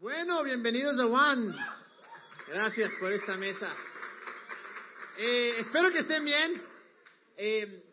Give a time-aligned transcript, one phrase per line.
[0.00, 1.54] Bueno, bienvenidos a One.
[2.48, 3.70] Gracias por esta mesa.
[5.18, 6.62] Eh, espero que estén bien.
[7.36, 7.84] Eh,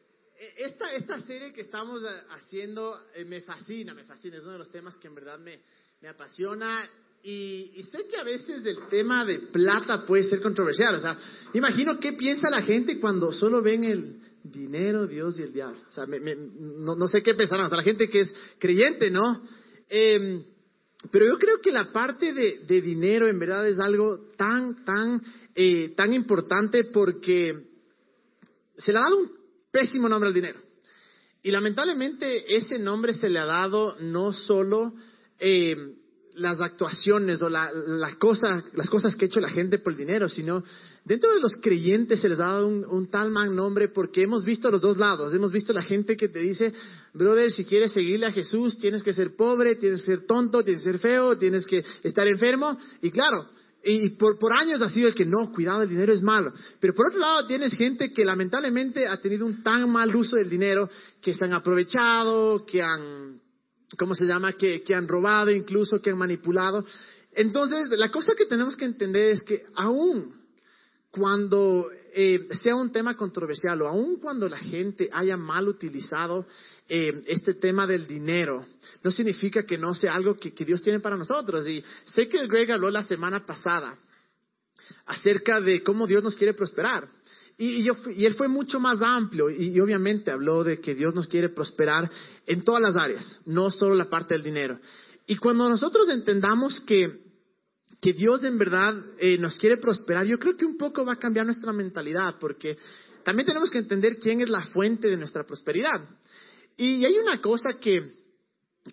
[0.58, 4.38] esta, esta serie que estamos haciendo eh, me fascina, me fascina.
[4.38, 5.60] Es uno de los temas que en verdad me,
[6.02, 6.90] me apasiona.
[7.24, 10.96] Y, sé que a veces el tema de plata puede ser controversial.
[10.96, 11.18] O sea,
[11.56, 15.82] imagino qué piensa la gente cuando solo ven el dinero, Dios y el diablo.
[15.90, 17.66] O sea, me, me, no, no, sé qué pensarán.
[17.66, 19.46] O sea, la gente que es creyente, ¿no?
[21.12, 25.22] Pero yo creo que la parte de, de, dinero en verdad es algo tan, tan,
[25.56, 27.68] eh, tan importante porque
[28.78, 29.32] se le ha dado un
[29.72, 30.60] pésimo nombre al dinero.
[31.44, 34.94] Y lamentablemente ese nombre se le ha dado no solo
[35.40, 35.97] eh,
[36.38, 39.98] las actuaciones o la, la cosa, las cosas que ha hecho la gente por el
[39.98, 40.64] dinero, sino
[41.04, 44.44] dentro de los creyentes se les ha dado un, un, tal mal nombre porque hemos
[44.44, 45.34] visto los dos lados.
[45.34, 46.74] Hemos visto la gente que te dice,
[47.14, 50.84] brother, si quieres seguirle a Jesús, tienes que ser pobre, tienes que ser tonto, tienes
[50.84, 52.78] que ser feo, tienes que estar enfermo.
[53.02, 53.48] Y claro,
[53.84, 56.52] y por, por años ha sido el que no, cuidado, el dinero es malo.
[56.80, 60.50] Pero por otro lado tienes gente que lamentablemente ha tenido un tan mal uso del
[60.50, 60.90] dinero
[61.22, 63.40] que se han aprovechado, que han
[63.98, 64.54] ¿cómo se llama?
[64.54, 66.86] Que, que, han robado incluso, que han manipulado.
[67.34, 70.36] Entonces, la cosa que tenemos que entender es que aún
[71.12, 76.46] cuando eh, sea un tema controversial o aún cuando la gente haya mal utilizado
[76.88, 78.66] eh, este tema del dinero,
[79.04, 81.68] no significa que no sea algo que, que Dios tiene para nosotros.
[81.68, 83.98] Y sé que Greg habló la semana pasada
[85.06, 87.08] acerca de cómo Dios nos quiere prosperar.
[87.60, 91.16] Y, yo, y, él fue mucho más amplio y, y, obviamente habló de que Dios
[91.16, 92.10] nos quiere prosperar
[92.46, 94.80] en todas las áreas, no solo la parte del dinero.
[95.26, 97.20] Y cuando nosotros entendamos que,
[98.02, 101.20] que Dios en verdad eh, nos quiere prosperar, yo creo que un poco va a
[101.20, 102.78] cambiar nuestra mentalidad, porque
[103.24, 106.02] también tenemos que entender quién es la fuente de nuestra prosperidad.
[106.78, 108.10] Y hay una cosa que,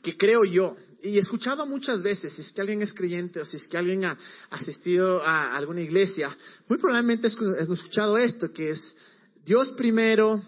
[0.02, 0.74] que creo yo,
[1.04, 3.76] y he escuchado muchas veces, si es que alguien es creyente o si es que
[3.76, 6.34] alguien ha asistido a alguna iglesia,
[6.66, 8.96] muy probablemente he escuchado esto, que es
[9.44, 10.42] Dios primero,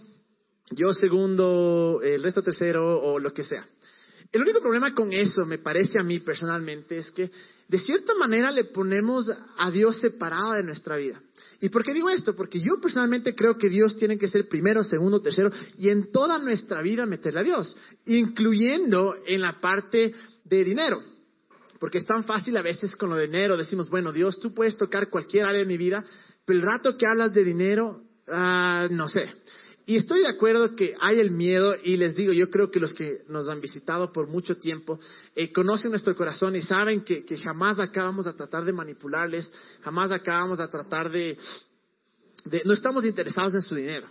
[0.71, 3.67] Dios segundo, el resto tercero o lo que sea.
[4.33, 7.31] El único problema con eso, me parece a mí personalmente, es que
[7.69, 11.21] de cierta manera le ponemos a Dios separado de nuestra vida.
[11.61, 12.35] ¿Y por qué digo esto?
[12.35, 16.39] Porque yo personalmente creo que Dios tiene que ser primero, segundo, tercero y en toda
[16.39, 20.15] nuestra vida meterle a Dios, incluyendo en la parte
[20.49, 21.01] de dinero.
[21.79, 24.77] Porque es tan fácil a veces con lo de dinero, decimos, bueno, Dios, tú puedes
[24.77, 26.05] tocar cualquier área de mi vida,
[26.45, 29.31] pero el rato que hablas de dinero, uh, no sé.
[29.85, 32.93] Y estoy de acuerdo que hay el miedo y les digo, yo creo que los
[32.93, 34.99] que nos han visitado por mucho tiempo
[35.35, 39.53] eh, conocen nuestro corazón y saben que, que, jamás acá vamos a tratar de manipularles,
[39.83, 41.39] jamás acá vamos a tratar de,
[42.47, 42.63] de...
[42.65, 44.09] No estamos interesados en su dinero.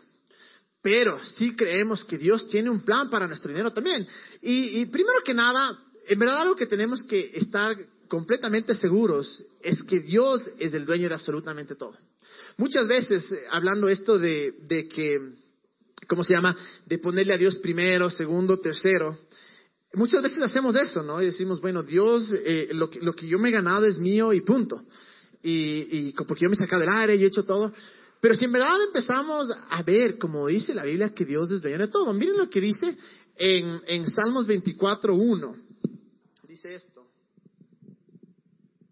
[0.81, 4.07] Pero sí creemos que Dios tiene un plan para nuestro dinero también.
[4.41, 7.77] Y primero que nada, en verdad algo que tenemos que estar
[8.07, 11.95] completamente seguros es que Dios es el dueño de absolutamente todo.
[12.57, 15.19] Muchas veces, hablando esto de, de que,
[16.07, 16.55] ¿cómo se llama?
[16.85, 19.17] De ponerle a Dios primero, segundo, tercero.
[19.93, 21.21] Muchas veces hacemos eso, ¿no?
[21.21, 24.33] Y decimos, bueno, Dios, eh, lo, que, lo que yo me he ganado es mío
[24.33, 24.83] y punto.
[25.41, 27.71] Y, y porque yo me he sacado del aire y he hecho todo.
[28.21, 31.77] Pero si en verdad empezamos a ver, como dice la Biblia, que Dios es dueño
[31.77, 32.13] de todo.
[32.13, 32.97] Miren lo que dice
[33.37, 35.64] en, en Salmos 24.1
[36.55, 37.05] dice esto.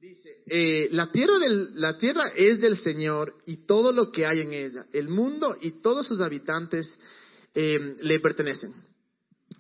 [0.02, 4.42] Dice, eh, la, tierra del, la tierra es del Señor y todo lo que hay
[4.42, 6.94] en ella, el mundo y todos sus habitantes
[7.54, 8.74] eh, le pertenecen.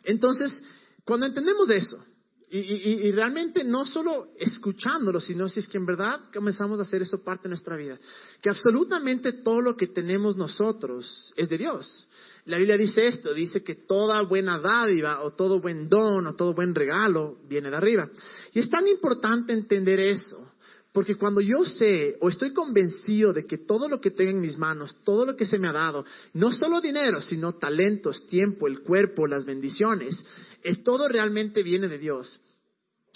[0.03, 0.62] Entonces,
[1.06, 2.03] cuando entendemos eso,
[2.50, 6.84] y, y, y, realmente no solo escuchándolo, sino si es que en verdad comenzamos a
[6.84, 7.97] hacer eso parte de nuestra vida,
[8.41, 12.06] que absolutamente todo lo que tenemos nosotros es de Dios.
[12.46, 16.54] La Biblia dice esto, dice que toda buena dádiva o todo buen don o todo
[16.54, 18.09] buen regalo viene de arriba.
[18.54, 20.52] Y es tan importante entender eso,
[20.92, 24.58] porque cuando yo sé o estoy convencido de que todo lo que tengo en mis
[24.58, 28.82] manos, todo lo que se me ha dado, no solo dinero, sino talentos, tiempo, el
[28.82, 30.26] cuerpo, las bendiciones,
[30.64, 32.42] es todo realmente viene de Dios.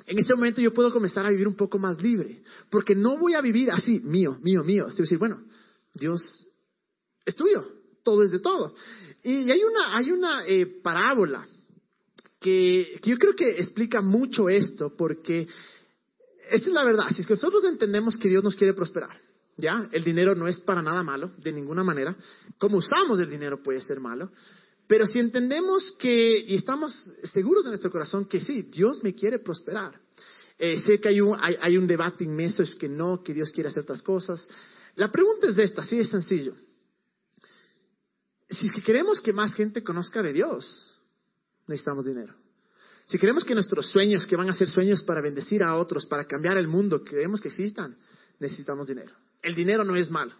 [0.05, 3.33] En ese momento yo puedo comenzar a vivir un poco más libre, porque no voy
[3.33, 4.87] a vivir así, mío, mío, mío.
[4.87, 5.43] Es decir, bueno,
[5.93, 6.21] Dios
[7.25, 7.76] es tuyo,
[8.07, 8.73] todo es de todo.
[9.21, 11.45] Y hay una, hay una eh, parábola
[12.39, 15.45] que, que, yo creo que explica mucho esto, porque
[16.49, 17.09] esta es la verdad.
[17.13, 19.19] Si es que nosotros entendemos que Dios nos quiere prosperar,
[19.57, 19.89] ¿ya?
[19.91, 22.15] El dinero no es para nada malo, de ninguna manera.
[22.57, 24.31] Como usamos el dinero puede ser malo.
[24.87, 26.93] Pero si entendemos que, y estamos
[27.33, 29.99] seguros en nuestro corazón que sí, Dios me quiere prosperar.
[30.57, 33.51] Eh, sé que hay un, hay, hay un debate inmenso, es que no, que Dios
[33.51, 34.47] quiere hacer otras cosas.
[34.95, 36.53] La pregunta es esta, así es sencillo
[38.49, 40.97] si queremos que más gente conozca de Dios,
[41.67, 42.33] necesitamos dinero.
[43.05, 46.25] si queremos que nuestros sueños, que van a ser sueños para bendecir a otros, para
[46.25, 47.95] cambiar el mundo, queremos que existan,
[48.39, 49.13] necesitamos dinero.
[49.41, 50.33] El dinero no es malo.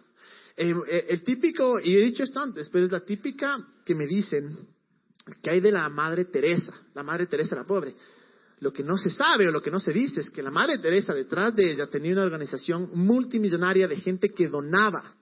[0.56, 4.06] Eh, eh, el típico, y he dicho esto antes, pero es la típica que me
[4.06, 4.58] dicen
[5.42, 7.94] que hay de la Madre Teresa, la Madre Teresa la pobre.
[8.60, 10.78] Lo que no se sabe o lo que no se dice es que la Madre
[10.78, 15.14] Teresa detrás de ella tenía una organización multimillonaria de gente que donaba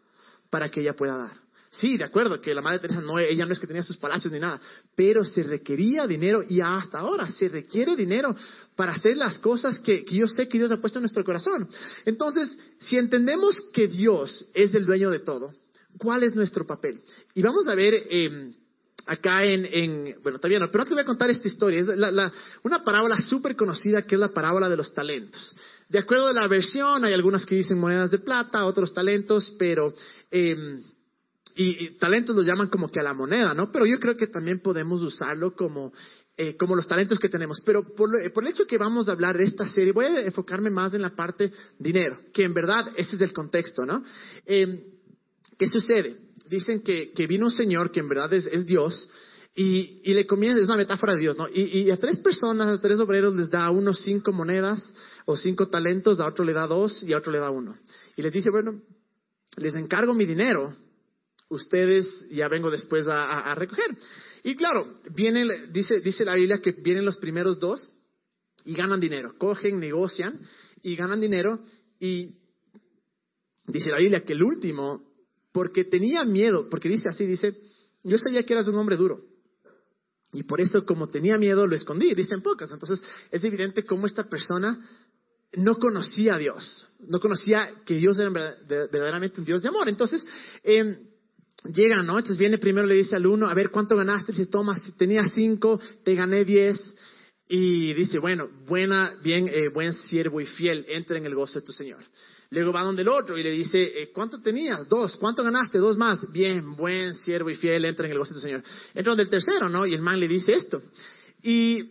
[0.49, 1.46] para que ella pueda dar.
[1.79, 4.33] Sí, de acuerdo, que la Madre Teresa no, ella no es que tenía sus palacios
[4.33, 4.59] ni nada,
[4.95, 8.35] pero se requería dinero y hasta ahora se requiere dinero
[8.75, 11.69] para hacer las cosas que, yo sé que Dios ha puesto en nuestro corazón.
[12.07, 15.53] Entonces, si entendemos que Dios es el dueño de todo,
[15.99, 17.03] ¿cuál es nuestro papel?
[17.35, 18.55] Y vamos a ver em,
[19.07, 21.81] acá en, bueno, todavía no, pero te voy a contar esta historia.
[21.81, 22.33] Es
[22.63, 25.55] una parábola súper conocida que es la parábola de los talentos.
[25.91, 29.93] De acuerdo a la versión, hay algunas que dicen monedas de plata, otros talentos, pero...
[30.31, 30.81] Eh,
[31.57, 33.73] y, talentos los llaman como que a la moneda, ¿no?
[33.73, 35.91] Pero yo creo que también podemos usarlo como,
[36.37, 37.63] eh, como los talentos que tenemos.
[37.65, 40.69] Pero por, por, el hecho que vamos a hablar de esta serie, voy a enfocarme
[40.69, 44.05] más en la parte dinero, que en verdad ese es el contexto, ¿no?
[44.45, 44.85] Eh,
[45.59, 46.19] ¿Qué sucede?
[46.51, 49.09] Dicen que, que, vino un señor que en verdad es, Dios
[49.55, 51.49] y, y, le comienza, es una metáfora de Dios, ¿no?
[51.49, 54.95] Y, y, a tres personas, a tres obreros les da a uno cinco monedas
[55.25, 57.75] o cinco talentos, a otro le da dos y a otro le da uno.
[58.15, 58.83] Y les dice, bueno,
[59.57, 60.75] les encargo mi dinero,
[61.49, 63.97] ustedes ya vengo después a, recoger.
[64.43, 67.91] Y claro, viene, dice, dice la Biblia que vienen los primeros dos
[68.65, 70.41] y ganan dinero, cogen, negocian
[70.83, 71.61] y ganan dinero
[71.99, 72.35] y
[73.67, 75.03] dice la Biblia que el último,
[75.53, 77.57] porque tenía miedo, porque dice así, dice,
[78.03, 79.21] yo sabía que eras un hombre duro.
[80.33, 82.71] Y por eso, como tenía miedo, lo escondí, dicen pocas.
[82.71, 83.01] Entonces,
[83.31, 84.79] es evidente cómo esta persona
[85.55, 89.89] no conocía a Dios, no conocía que Dios era verdaderamente un Dios de amor.
[89.89, 90.27] Entonces,
[90.63, 90.99] eh,
[91.73, 92.19] llega, ¿no?
[92.19, 94.33] Entonces viene primero, le dice al uno, a ver, ¿cuánto ganaste?
[94.33, 96.95] Dice, toma, tenía cinco, te gané diez.
[97.49, 101.67] Y dice, bueno, buena, bien, eh, buen siervo y fiel, entra en el gozo de
[101.67, 102.01] tu Señor.
[102.51, 104.89] Luego va donde el otro y le dice, eh, ¿cuánto tenías?
[104.89, 105.17] Dos.
[105.17, 105.79] ¿Cuánto ganaste?
[105.79, 106.31] Dos más.
[106.33, 108.63] Bien, buen siervo y fiel, entra en el gozo de tu Señor.
[108.95, 109.87] Entra donde el tercero, ¿no?
[109.87, 110.81] Y el man le dice esto.
[111.43, 111.83] Y,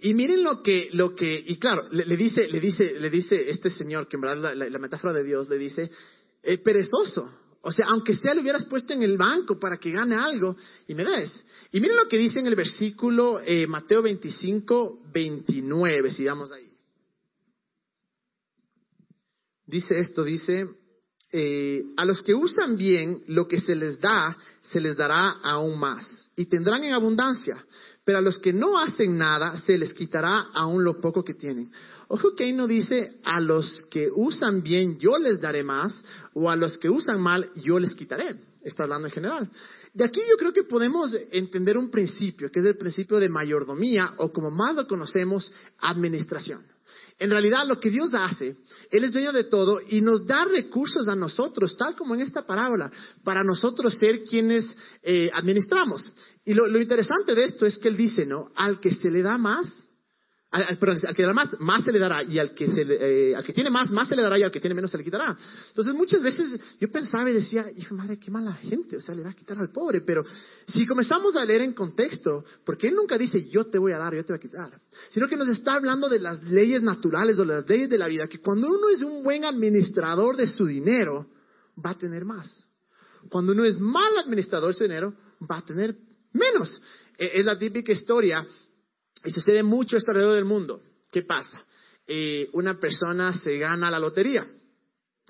[0.00, 3.70] y miren lo que, lo que, y claro, le, dice, le dice, le dice este
[3.70, 5.90] señor, que en verdad la, metáfora de Dios le dice,
[6.42, 7.30] eh, perezoso.
[7.62, 10.56] O sea, aunque sea lo hubieras puesto en el banco para que gane algo
[10.88, 11.32] y me des.
[11.70, 16.70] Y miren lo que dice en el versículo eh, Mateo 25, 29, sigamos ahí.
[19.64, 20.66] Dice esto, dice,
[21.30, 25.78] eh, a los que usan bien lo que se les da, se les dará aún
[25.78, 27.64] más y tendrán en abundancia.
[28.04, 31.70] Pero a los que no hacen nada, se les quitará aún lo poco que tienen.
[32.14, 36.04] Ojo que ahí no dice, a los que usan bien yo les daré más,
[36.34, 38.36] o a los que usan mal yo les quitaré.
[38.62, 39.50] Está hablando en general.
[39.94, 44.12] De aquí yo creo que podemos entender un principio, que es el principio de mayordomía,
[44.18, 46.62] o como más lo conocemos, administración.
[47.18, 48.58] En realidad lo que Dios hace,
[48.90, 52.44] Él es dueño de todo y nos da recursos a nosotros, tal como en esta
[52.44, 52.92] parábola,
[53.24, 56.12] para nosotros ser quienes eh, administramos.
[56.44, 58.50] Y lo, interesante de esto es que Él dice, ¿no?
[58.54, 59.88] Al que se le da más,
[60.52, 63.54] al, al que da más, más se le dará, y al que, eh, al que
[63.54, 65.34] tiene más, más se le dará, y al que tiene menos se le quitará.
[65.68, 69.22] Entonces muchas veces yo pensaba y decía, hijo madre, qué mala gente, o sea, le
[69.22, 70.22] va a quitar al pobre, pero
[70.66, 74.14] si comenzamos a leer en contexto, porque él nunca dice, yo te voy a dar,
[74.14, 77.46] yo te voy a quitar, sino que nos está hablando de las leyes naturales o
[77.46, 81.28] las leyes de la vida, que cuando uno es un buen administrador de su dinero,
[81.84, 82.66] va a tener más.
[83.30, 85.14] Cuando uno es mal administrador de su dinero,
[85.50, 85.96] va a tener
[86.32, 86.78] menos.
[87.16, 88.44] E, es la típica historia
[89.24, 90.82] y sucede mucho esto alrededor del mundo.
[91.10, 91.64] ¿Qué pasa?
[92.06, 94.46] Eh, una persona se gana la lotería.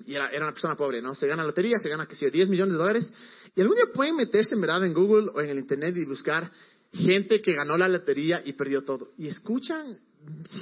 [0.05, 1.13] Y era, una persona pobre, ¿no?
[1.13, 3.13] Se gana la lotería, se gana, que sé 10 millones de dólares.
[3.55, 6.51] Y algún día pueden meterse en verdad en Google o en el Internet y buscar
[6.91, 9.11] gente que ganó la lotería y perdió todo.
[9.17, 9.97] Y escuchan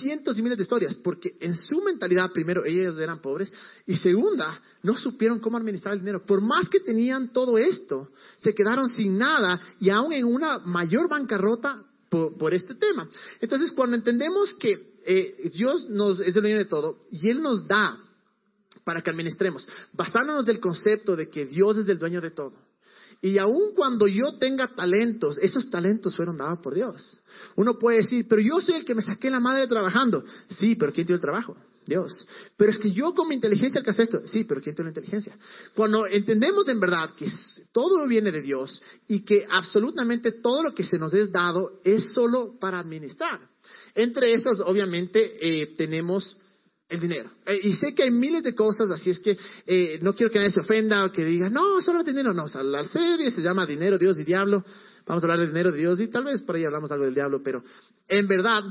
[0.01, 3.53] cientos y miles de historias, porque en su mentalidad, primero, ellos eran pobres,
[3.85, 6.25] y segunda, no supieron cómo administrar el dinero.
[6.25, 11.07] Por más que tenían todo esto, se quedaron sin nada y aún en una mayor
[11.09, 13.09] bancarrota por, este tema.
[13.39, 17.65] Entonces, cuando entendemos que eh, Dios nos, es el dueño de todo y Él nos
[17.67, 17.97] da
[18.83, 22.53] para que administremos, basándonos del concepto de que Dios es el dueño de todo.
[23.21, 27.21] Y aun cuando yo tenga talentos, esos talentos fueron dados por Dios.
[27.55, 30.23] Uno puede decir, pero yo soy el que me saqué la madre trabajando.
[30.49, 31.55] Sí, pero ¿quién tiene el trabajo?
[31.85, 32.27] Dios.
[32.57, 34.27] Pero es que yo con mi inteligencia alcancé esto.
[34.27, 35.35] Sí, pero ¿quién tiene la inteligencia?
[35.75, 37.27] Cuando entendemos en verdad que
[37.71, 42.11] todo viene de Dios y que absolutamente todo lo que se nos es dado es
[42.13, 43.39] solo para administrar.
[43.95, 46.37] Entre esas, obviamente, eh, tenemos
[46.91, 47.31] el dinero.
[47.45, 50.39] Eh, y sé que hay miles de cosas, así es que eh, no quiero que
[50.39, 52.43] nadie se ofenda o que diga, no, solo dinero, no.
[52.43, 54.63] O sea, la serie se llama Dinero, Dios y Diablo.
[55.05, 57.13] vamos a hablar del dinero de Dios y tal vez por ahí hablamos algo del
[57.13, 57.63] diablo, pero
[58.07, 58.63] en verdad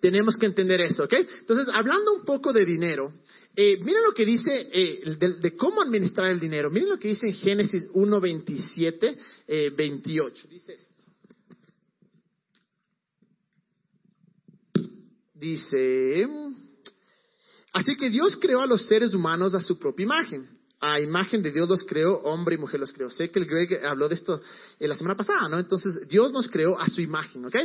[0.00, 1.14] tenemos que entender eso, ¿ok?
[1.40, 3.12] Entonces, hablando un poco de dinero,
[3.56, 6.70] eh, miren lo que dice eh, de, cómo administrar el dinero.
[6.70, 9.18] Miren lo que dice en Génesis 1, 27,
[9.76, 10.48] 28.
[10.48, 10.94] Dice esto.
[15.34, 16.26] Dice,
[17.72, 20.48] así que Dios creó a los seres humanos a su propia imagen.
[20.80, 23.10] A imagen de Dios los creó, hombre y mujer los creó.
[23.10, 24.40] Sé que el Greg habló de esto
[24.78, 25.58] eh, la semana pasada, ¿no?
[25.58, 27.56] Entonces, Dios nos creó a su imagen, ¿ok?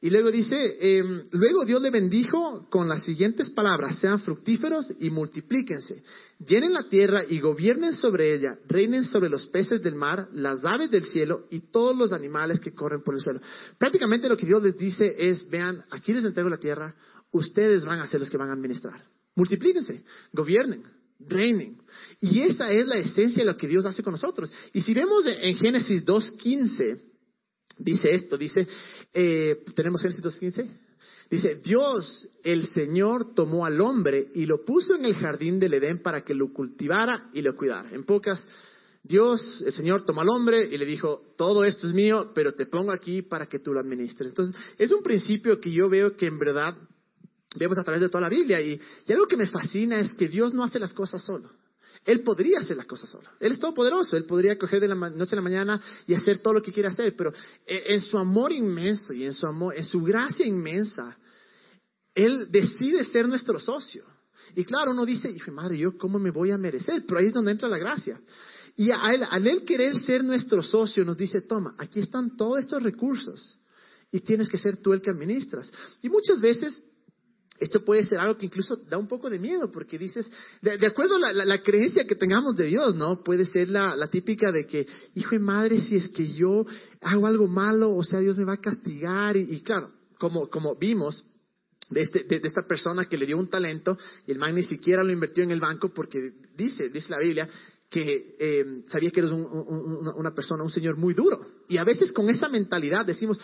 [0.00, 5.10] Y luego dice, em, luego Dios le bendijo con las siguientes palabras, sean fructíferos y
[5.10, 6.02] multiplíquense,
[6.46, 10.90] llenen la tierra y gobiernen sobre ella, reinen sobre los peces del mar, las aves
[10.90, 13.40] del cielo y todos los animales que corren por el suelo.
[13.78, 16.94] Prácticamente lo que Dios les dice es, vean, aquí les entrego la tierra,
[17.32, 19.02] ustedes van a ser los que van a administrar.
[19.34, 20.82] Multiplíquense, gobiernen,
[21.20, 21.78] reinen.
[22.20, 24.52] Y esa es la esencia de lo que Dios hace con nosotros.
[24.72, 27.00] Y si vemos en Génesis 2.15,
[27.78, 28.66] dice esto, dice,
[29.12, 30.68] eh, tenemos Génesis 2.15,
[31.30, 36.02] dice, Dios, el Señor, tomó al hombre y lo puso en el jardín del Edén
[36.02, 37.90] para que lo cultivara y lo cuidara.
[37.92, 38.46] En pocas,
[39.02, 42.66] Dios, el Señor, tomó al hombre y le dijo, todo esto es mío, pero te
[42.66, 44.28] pongo aquí para que tú lo administres.
[44.28, 46.76] Entonces, es un principio que yo veo que en verdad
[47.56, 50.28] vemos a través de toda la Biblia y, y algo que me fascina es que
[50.28, 51.48] Dios no hace las cosas solo.
[52.06, 53.28] Él podría hacer las cosas solo.
[53.40, 54.16] Él es todopoderoso.
[54.16, 56.88] Él podría coger de la noche a la mañana y hacer todo lo que quiere
[56.88, 57.14] hacer.
[57.16, 57.32] Pero
[57.66, 61.18] eh, en su amor inmenso y en su amor, en su gracia inmensa,
[62.14, 64.04] Él decide ser nuestro socio.
[64.54, 67.02] Y claro, uno dice, hijo madre, ¿yo cómo me voy a merecer?
[67.04, 68.20] Pero ahí es donde entra la gracia.
[68.76, 72.82] Y él, al él querer ser nuestro socio, nos dice, toma, aquí están todos estos
[72.82, 73.58] recursos.
[74.12, 75.72] Y tienes que ser tú el que administras.
[76.02, 76.84] Y muchas veces
[77.58, 81.16] esto puede ser algo que incluso da un poco de miedo, porque dices, de, acuerdo
[81.16, 83.22] a la, creencia que tengamos de Dios, ¿no?
[83.22, 86.66] Puede ser la, típica de que, hijo de madre, si es que yo
[87.00, 89.36] hago algo malo, o sea, Dios me va a castigar.
[89.36, 91.24] Y, claro, como, como vimos
[91.90, 93.96] de, este, de, esta persona que le dio un talento,
[94.26, 97.48] y el man ni siquiera lo invirtió en el banco, porque dice, dice la Biblia,
[97.88, 101.40] que eh, sabía que eres una persona, un señor muy duro.
[101.68, 103.38] Y a veces con esa mentalidad decimos,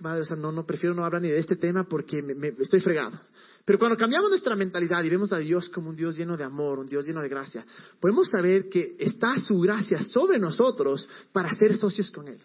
[0.00, 3.18] madre, no, no, prefiero no hablar ni de este tema porque me, estoy fregado.
[3.64, 6.78] Pero cuando cambiamos nuestra mentalidad y vemos a Dios como un Dios lleno de amor,
[6.78, 7.64] un Dios lleno de gracia,
[8.00, 12.40] podemos saber que está su gracia sobre nosotros para ser socios con Él.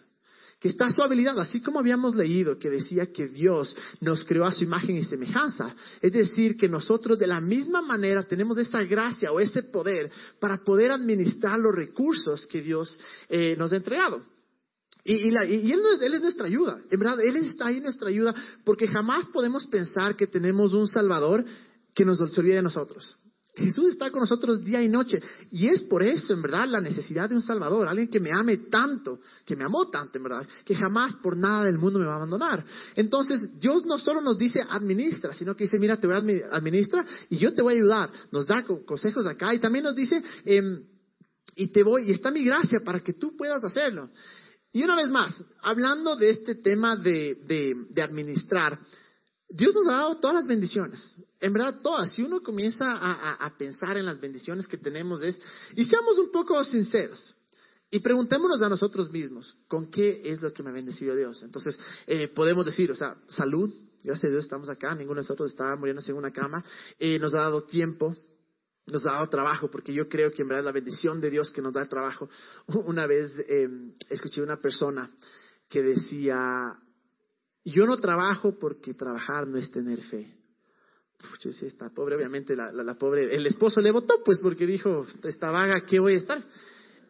[0.60, 4.52] Que está su habilidad, así como habíamos leído que decía que Dios nos creó a
[4.52, 5.74] su imagen y semejanza.
[6.00, 10.58] Es decir, que nosotros de la misma manera tenemos esa gracia o ese poder para
[10.58, 14.20] poder administrar los recursos que Dios eh, nos ha entregado.
[15.10, 19.66] Y, él, es nuestra ayuda, en verdad, Él está ahí nuestra ayuda, porque jamás podemos
[19.66, 21.46] pensar que tenemos un Salvador
[21.94, 23.16] que nos olvide de nosotros.
[23.54, 25.18] Jesús está con nosotros día y noche.
[25.50, 27.88] Y es por eso, en verdad, la necesidad de un Salvador.
[27.88, 31.64] Alguien que me ame tanto, que me amó tanto, en verdad, que jamás por nada
[31.64, 32.62] del mundo me va a abandonar.
[32.94, 37.06] Entonces, Dios no solo nos dice administra, sino que dice, mira, te voy a administrar
[37.30, 38.10] y yo te voy a ayudar.
[38.30, 40.84] Nos da consejos acá y también nos dice, em,
[41.56, 44.10] y te voy, y está mi gracia para que tú puedas hacerlo.
[44.78, 48.78] Y una vez más, hablando de este tema de, administrar,
[49.48, 52.14] Dios nos ha dado todas las bendiciones, en verdad todas.
[52.14, 55.42] Si uno comienza a, pensar en las bendiciones que tenemos es,
[55.74, 57.34] y seamos un poco sinceros,
[57.90, 61.42] y preguntémonos a nosotros mismos, ¿con qué es lo que me ha bendecido Dios?
[61.42, 65.50] Entonces, eh, podemos decir, o sea, salud, gracias a Dios estamos acá, ninguno de nosotros
[65.50, 66.64] estaba muriéndose en una cama,
[67.00, 68.14] eh, nos ha dado tiempo,
[68.90, 71.62] nos ha dado trabajo, porque yo creo que en verdad la bendición de Dios que
[71.62, 72.28] nos da el trabajo.
[72.86, 73.68] Una vez eh,
[74.08, 75.10] escuché una persona
[75.68, 76.76] que decía,
[77.64, 80.34] yo no trabajo porque trabajar no es tener fe.
[81.18, 85.50] Pucha, sí, está pobre, obviamente la, pobre, el esposo le votó, pues porque dijo, esta
[85.50, 86.40] vaga, ¿qué voy a estar?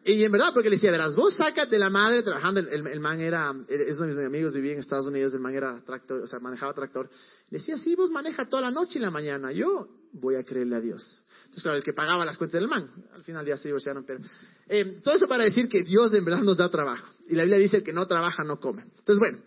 [0.03, 2.99] Y en verdad, porque le decía, verás, vos sacas de la madre trabajando, el, el,
[2.99, 6.21] man era, es uno de mis amigos, vivía en Estados Unidos, el man era tractor,
[6.21, 7.07] o sea, manejaba tractor.
[7.51, 10.75] Le decía, sí, vos manejas toda la noche y la mañana, yo voy a creerle
[10.75, 11.19] a Dios.
[11.43, 12.87] Entonces, claro, el que pagaba las cuentas del man.
[13.13, 14.19] Al final ya se divorciaron, pero...
[14.67, 17.07] Eh, todo eso para decir que Dios en verdad nos da trabajo.
[17.27, 18.83] Y la Biblia dice, el que no trabaja no come.
[18.83, 19.39] Entonces, bueno,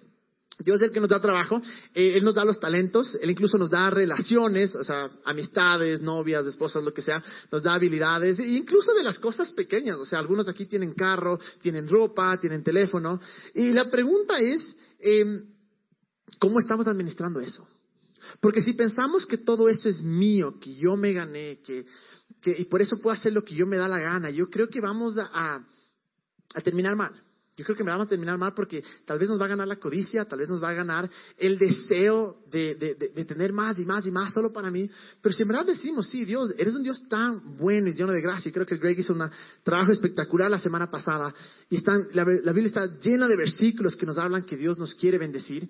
[0.59, 1.61] Dios es el que nos da trabajo,
[1.95, 6.47] eh, Él nos da los talentos, Él incluso nos da relaciones, o sea, amistades, novias,
[6.47, 10.19] esposas, lo que sea, nos da habilidades, e incluso de las cosas pequeñas, o sea,
[10.19, 13.21] algunos aquí tienen carro, tienen ropa, tienen teléfono,
[13.55, 15.47] y la pregunta es, em,
[16.39, 17.67] ¿cómo estamos administrando eso?
[18.41, 21.85] Porque si pensamos que todo eso es mío, que yo me gané, que,
[22.45, 24.81] y por eso puedo hacer lo que yo me da la gana, yo creo que
[24.81, 25.65] vamos a,
[26.65, 27.13] terminar mal.
[27.55, 29.69] Yo creo que me vamos a terminar mal porque tal vez nos va a ganar
[29.69, 33.85] la codicia, tal vez nos va a ganar el deseo de, de, tener más y
[33.85, 34.89] más y más solo para mí.
[35.21, 38.23] Pero si en verdad decimos, sí, Dios, eres un Dios tan bueno y lleno de
[38.23, 38.49] gracia.
[38.49, 39.31] Y creo que Greg hizo un
[39.63, 41.35] trabajo espectacular la semana pasada.
[41.69, 45.19] Y están, la Biblia está llena de versículos que nos hablan que Dios nos quiere
[45.19, 45.69] bendecir.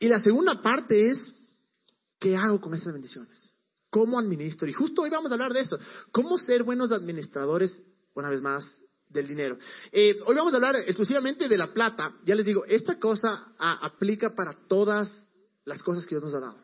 [0.00, 1.32] Y la segunda parte es,
[2.22, 3.54] ¿qué hago con esas bendiciones?
[3.90, 4.68] ¿Cómo administro?
[4.68, 5.76] Y justo hoy vamos a hablar de eso.
[6.12, 7.82] ¿Cómo ser buenos administradores,
[8.14, 8.64] una vez más,
[9.12, 9.58] del dinero.
[9.90, 12.14] Eh, hoy vamos a hablar exclusivamente de la plata.
[12.24, 15.28] Ya les digo, esta cosa aplica para todas
[15.66, 16.56] las cosas que Dios nos ha dado.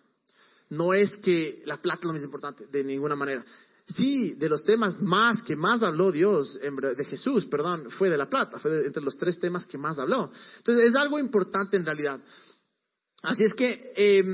[0.70, 3.44] No es que la plata es lo más importante, de ninguna manera.
[3.86, 8.28] Sí, de los temas más que más habló Dios, de Jesús, perdón, fue de la
[8.28, 10.30] plata, fue entre los tres temas que más habló.
[10.58, 12.20] Entonces es algo importante en realidad.
[13.22, 14.24] Así es que eh,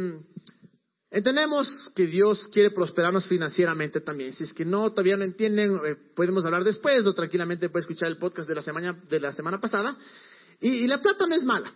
[1.15, 4.33] Entendemos que Dios quiere prosperarnos financieramente también.
[4.33, 8.09] Si es que no, todavía no entienden, eh, podemos hablar después o tranquilamente puede escuchar
[8.09, 9.97] el podcast de la semana, de la semana pasada.
[10.61, 11.73] Y, la plata no es mala.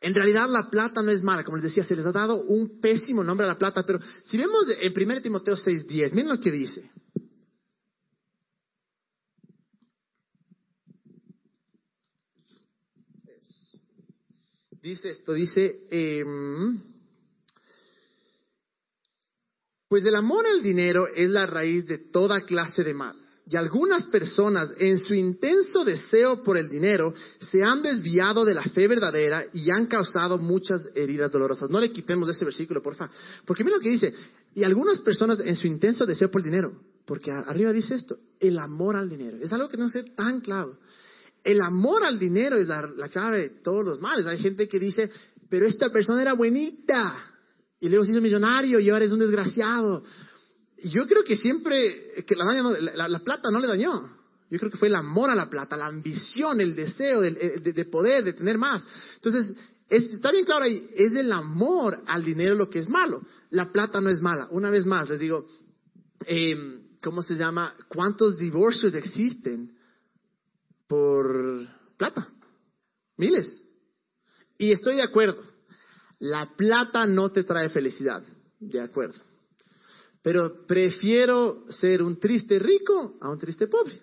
[0.00, 1.44] En realidad la plata no es mala.
[1.44, 3.82] Como les decía, se les ha dado un pésimo nombre a la plata.
[3.82, 6.90] Pero si vemos en 1 Timoteo 6.10, miren lo que dice.
[14.80, 15.86] Dice esto, dice...
[15.90, 16.95] Em,
[19.88, 23.16] pues el amor al dinero es la raíz de toda clase de mal.
[23.48, 28.64] Y algunas personas, en su intenso deseo por el dinero, se han desviado de la
[28.64, 31.70] fe verdadera y han causado muchas heridas dolorosas.
[31.70, 33.08] No le quitemos ese versículo, porfa.
[33.44, 34.12] Porque mira lo que dice.
[34.52, 36.72] Y algunas personas, en su intenso deseo por el dinero,
[37.04, 39.38] porque arriba dice esto, el amor al dinero.
[39.40, 40.80] Es algo que no sé tan claro.
[41.44, 44.26] El amor al dinero es la, la clave de todos los males.
[44.26, 45.08] Hay gente que dice,
[45.48, 47.35] pero esta persona era buenita
[47.80, 50.02] y luego se hizo millonario y ahora es un desgraciado.
[50.82, 54.16] Yo creo que siempre, que la, la, plata no le dañó.
[54.50, 58.24] Yo creo que fue el amor a la plata, la ambición, el deseo de, poder,
[58.24, 58.82] de tener más.
[59.16, 59.54] Entonces,
[59.88, 63.22] está bien claro ahí, es el amor al dinero lo que es malo.
[63.50, 64.48] La plata no es mala.
[64.50, 65.46] Una vez más, les digo,
[66.26, 67.74] em, ¿cómo se llama?
[67.88, 69.76] ¿Cuántos divorcios existen
[70.86, 71.66] por
[71.96, 72.28] plata?
[73.16, 73.64] Miles.
[74.58, 75.42] Y estoy de acuerdo.
[76.18, 78.22] La plata no te trae felicidad,
[78.58, 79.20] de acuerdo.
[80.22, 84.00] Pero prefiero ser un triste rico a un triste pobre,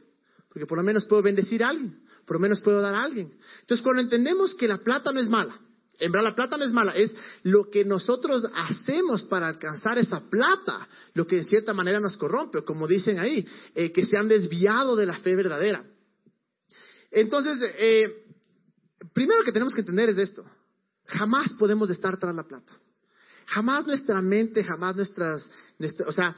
[0.47, 3.33] porque por lo menos puedo bendecir a alguien, por lo menos puedo dar a alguien.
[3.61, 5.59] Entonces, cuando entendemos que la plata no es mala,
[5.99, 10.87] verdad la plata no es mala, es lo que nosotros hacemos para alcanzar esa plata,
[11.13, 14.95] lo que en cierta manera nos corrompe, como dicen ahí, eh, que se han desviado
[14.95, 15.83] de la fe verdadera.
[17.11, 18.25] Entonces, eh,
[19.13, 20.43] primero que tenemos que entender es esto.
[21.13, 22.73] Jamás podemos estar tras la plata.
[23.45, 25.49] Jamás nuestra mente, jamás nuestras,
[26.07, 26.35] o sea,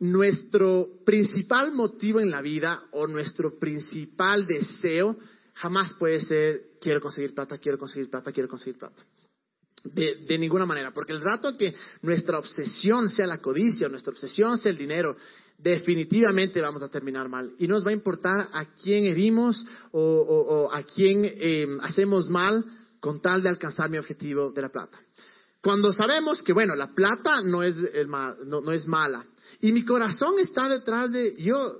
[0.00, 5.16] nuestro principal motivo en la vida o nuestro principal deseo
[5.54, 9.02] jamás puede ser quiero conseguir plata, quiero conseguir plata, quiero conseguir plata.
[9.84, 14.72] De, ninguna manera, porque el rato que nuestra obsesión sea la codicia, nuestra obsesión sea
[14.72, 15.16] el dinero,
[15.56, 17.52] definitivamente vamos a terminar mal.
[17.58, 22.64] Y no nos va a importar a quién herimos o, a quién eh, hacemos mal,
[23.00, 24.98] con tal de alcanzar mi objetivo de la plata.
[25.60, 27.76] Cuando sabemos que, bueno, la plata no es,
[28.46, 29.24] no, es mala
[29.60, 31.72] y mi corazón está detrás de, yo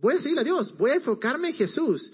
[0.00, 2.12] voy a seguir a Dios, voy a enfocarme en Jesús,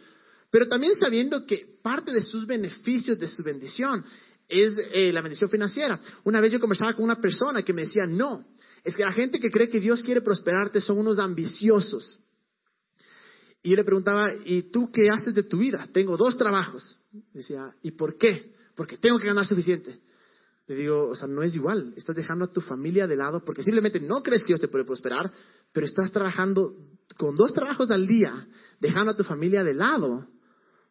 [0.50, 4.04] pero también sabiendo que parte de sus beneficios, de su bendición,
[4.48, 5.98] es eh, la bendición financiera.
[6.24, 8.44] Una vez yo conversaba con una persona que me decía, no,
[8.82, 12.20] es que la gente que cree que Dios quiere prosperarte son unos ambiciosos.
[13.64, 15.88] Y yo le preguntaba, ¿y tú qué haces de tu vida?
[15.90, 16.98] Tengo dos trabajos.
[17.32, 18.52] Decía, ¿y por qué?
[18.76, 20.00] Porque tengo que ganar suficiente.
[20.66, 21.94] Le digo, o sea, no es igual.
[21.96, 24.84] Estás dejando a tu familia de lado porque simplemente no crees que Dios te puede
[24.84, 25.32] prosperar,
[25.72, 26.76] pero estás trabajando
[27.16, 28.46] con dos trabajos al día,
[28.80, 30.28] dejando a tu familia de lado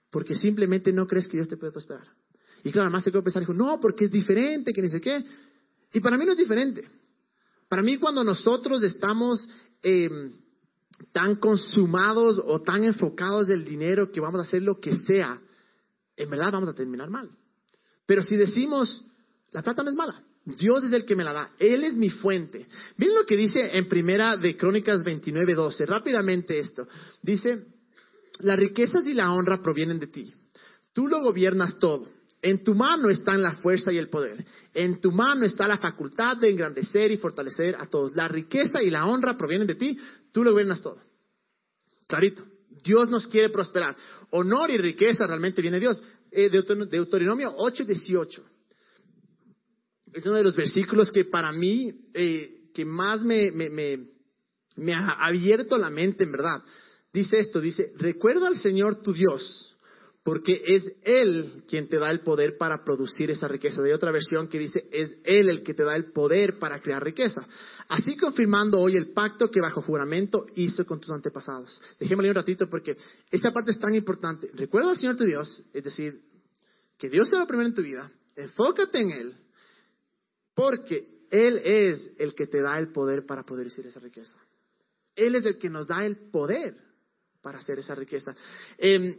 [0.10, 2.08] porque simplemente no crees que Dios te puede prosperar.
[2.64, 5.24] Y claro, además se quedó pensar, dijo, no, porque es diferente, que ni sé qué.
[5.94, 6.88] Y para mí no es diferente.
[7.70, 9.48] Para mí cuando nosotros estamos
[9.84, 10.10] eh,
[11.12, 15.40] tan consumados o tan enfocados del dinero que vamos a hacer lo que sea,
[16.16, 17.30] en verdad vamos a terminar mal.
[18.06, 19.04] Pero si decimos,
[19.52, 22.10] la plata no es mala, Dios es el que me la da, Él es mi
[22.10, 22.68] fuente.
[22.98, 26.88] Miren lo que dice en primera de Crónicas 29, 12, rápidamente esto.
[27.22, 27.66] Dice,
[28.40, 30.34] las riquezas y la honra provienen de ti.
[30.94, 32.08] Tú lo gobiernas todo.
[32.44, 34.46] En tu mano están la fuerza y el poder.
[34.74, 38.14] En tu mano está la facultad de engrandecer y fortalecer a todos.
[38.18, 39.98] La riqueza y la honra provienen de ti.
[40.34, 41.00] Tú lo gobiernas todo.
[42.06, 42.44] Clarito.
[42.84, 43.96] Dios nos quiere prosperar.
[44.32, 46.04] Honor y riqueza realmente viene de Dios.
[46.30, 48.44] Eh, Deuteronomio 8, 18.
[50.12, 54.06] Es uno de los versículos que para mí, eh, que más me, me,
[54.76, 56.62] me ha abierto la mente, en verdad.
[57.14, 59.73] Dice esto, dice, recuerda al Señor tu Dios
[60.24, 63.84] porque es Él quien te da el poder para producir esa riqueza.
[63.84, 67.04] Hay otra versión que dice, es Él el que te da el poder para crear
[67.04, 67.46] riqueza.
[67.90, 71.82] Así confirmando hoy el pacto que bajo juramento hizo con tus antepasados.
[72.00, 72.96] Dejémosle un ratito porque
[73.30, 74.50] esta parte es tan importante.
[74.54, 76.22] Recuerda al Señor tu Dios, es decir,
[76.98, 78.10] que Dios sea lo primero en tu vida.
[78.38, 79.36] Enfócate en Él,
[80.56, 84.34] porque Él es el que te da el poder para producir esa riqueza.
[85.18, 86.78] Él es el que nos da el poder
[87.42, 88.34] para hacer esa riqueza.
[88.78, 89.18] Em,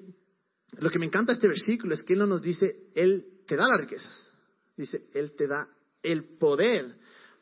[0.79, 3.57] lo que me encanta de este versículo es que Él no nos dice, Él te
[3.57, 4.31] da las riquezas.
[4.77, 5.69] Dice, Él te da
[6.03, 6.97] el poder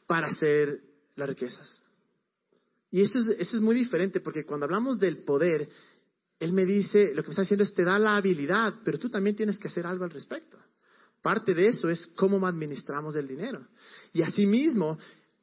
[0.06, 0.80] para hacer
[1.16, 1.82] las riquezas.
[2.90, 5.68] Y eso es, eso es muy diferente porque cuando hablamos del poder,
[6.38, 9.08] Él me dice, lo que me está diciendo es, te da la habilidad, pero tú
[9.08, 10.58] también tienes que hacer algo al respecto.
[11.22, 13.66] Parte de eso es cómo administramos el dinero.
[14.12, 14.98] Y asimismo,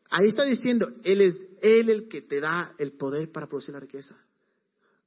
[0.09, 3.79] ahí está diciendo, Él es Él el que te da el poder para producir la
[3.79, 4.15] riqueza.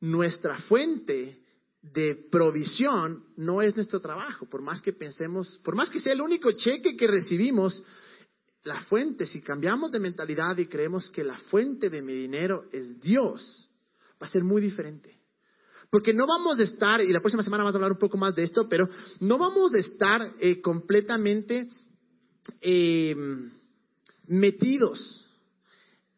[0.01, 1.42] Nuestra fuente
[1.83, 6.21] de provisión no es nuestro trabajo, por más que pensemos, por más que sea el
[6.21, 7.83] único cheque que recibimos,
[8.65, 13.01] la fuente, si cambiamos de mentalidad y creemos que la fuente de mi dinero es
[13.01, 13.69] Dios,
[14.23, 15.19] va a ser muy diferente.
[15.91, 18.35] Porque no vamos a estar, y la próxima semana vamos a hablar un poco más
[18.35, 18.89] de esto, pero
[19.21, 21.69] no vamos a estar eh, completamente
[22.61, 23.15] eh,
[24.29, 25.29] metidos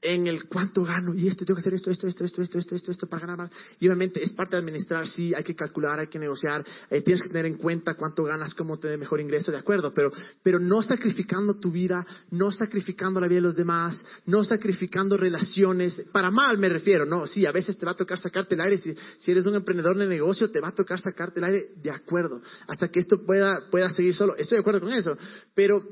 [0.05, 2.75] en el cuánto gano y esto, tengo que hacer esto, esto, esto, esto, esto, esto,
[2.77, 3.51] esto, esto para ganar más.
[3.81, 7.23] Y obviamente es parte de administrar, sí, hay que calcular, hay que negociar, eh, tienes
[7.23, 10.13] que tener en cuenta cuánto ganas, cómo tener mejor ingreso, de acuerdo, pero,
[10.43, 16.05] pero no sacrificando tu vida, no sacrificando la vida de los demás, no sacrificando relaciones,
[16.13, 18.77] para mal me refiero, no, sí, a veces te va a tocar sacarte el aire,
[18.77, 21.91] si, si eres un emprendedor de negocio, te va a tocar sacarte el aire, de
[21.91, 25.17] acuerdo, hasta que esto pueda, pueda seguir solo, estoy de acuerdo con eso,
[25.55, 25.83] pero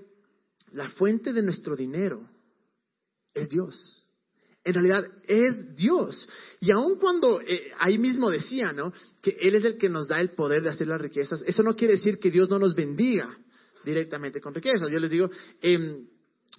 [0.72, 2.28] la fuente de nuestro dinero
[3.32, 4.01] es Dios
[4.64, 6.28] en realidad es Dios.
[6.60, 8.92] Y aun cuando eh, ahí mismo decía, ¿no?
[9.20, 11.74] Que Él es el que nos da el poder de hacer las riquezas, eso no
[11.74, 13.36] quiere decir que Dios no nos bendiga
[13.84, 14.90] directamente con riquezas.
[14.90, 16.06] Yo les digo, em,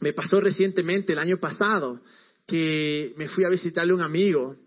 [0.02, 2.02] me pasó recientemente, el año pasado,
[2.46, 4.58] que me fui a visitarle un amigo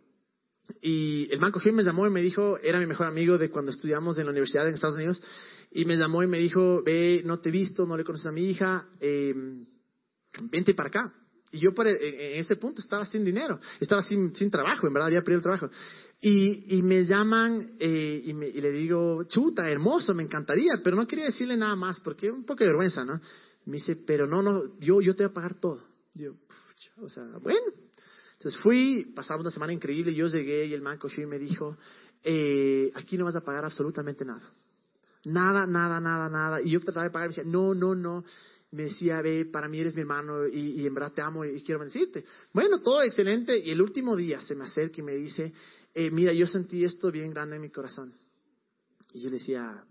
[0.80, 3.70] y el banco Jim me llamó y me dijo, era mi mejor amigo de cuando
[3.70, 5.22] estudiamos en la universidad en Estados Unidos,
[5.70, 8.32] y me llamó y me dijo, ve, no te he visto, no le conoces a
[8.32, 9.66] mi hija, em,
[10.50, 11.12] vente para acá.
[11.52, 15.20] Y yo en ese punto estaba sin dinero, estaba sin, sin trabajo, en verdad había
[15.20, 15.70] perdido el trabajo.
[16.20, 20.96] Y, y me llaman eh, y, me, y, le digo, chuta, hermoso, me encantaría, pero
[20.96, 23.20] no quería decirle nada más porque un poco de vergüenza, ¿no?
[23.66, 25.82] Me dice, pero no, no, yo, yo te voy a pagar todo.
[26.14, 26.34] yo,
[27.00, 27.66] o sea, bueno.
[28.34, 31.76] Entonces fui, pasamos una semana increíble, yo llegué y el man cogió y me dijo,
[32.22, 34.42] eh, aquí no vas a pagar absolutamente nada.
[35.24, 36.62] Nada, nada, nada, nada.
[36.62, 38.24] Y yo trataba de pagar y me decía, no, no, no
[38.72, 41.80] me decía, ve, para mí eres mi hermano y, en verdad te amo y, quiero
[41.80, 42.24] bendecirte.
[42.52, 43.56] Bueno, todo excelente.
[43.58, 45.52] Y el último día se me acerca y me dice,
[45.94, 48.12] eh, mira, yo sentí esto bien grande en mi corazón.
[49.12, 49.84] Y yo le decía,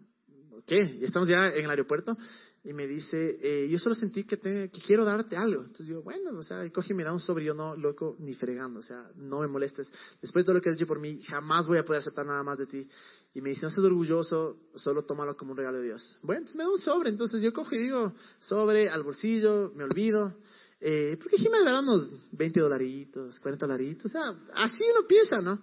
[0.67, 0.97] ¿qué?
[0.99, 2.17] Ya estamos ya en el aeropuerto
[2.65, 5.61] y me dice, eh, yo solo sentí que, que quiero darte algo.
[5.61, 8.33] Entonces digo, bueno, o sea, coge y me da un sobre, yo no, loco, ni
[8.33, 9.87] fregando, o sea, no me molestes.
[10.19, 12.41] Después de todo lo que has hecho por mí, jamás voy a poder aceptar nada
[12.41, 12.89] más de ti.
[13.35, 16.17] Y me dice, no seas orgulloso, solo tómalo como un regalo de Dios.
[16.23, 19.83] Bueno, entonces me da un sobre, entonces yo cojo y digo, sobre, al bolsillo, me
[19.83, 20.33] olvido.
[20.79, 25.61] Eh, porque me da unos 20 dolaritos, 40 dolaritos, o sea, así uno piensa, ¿no?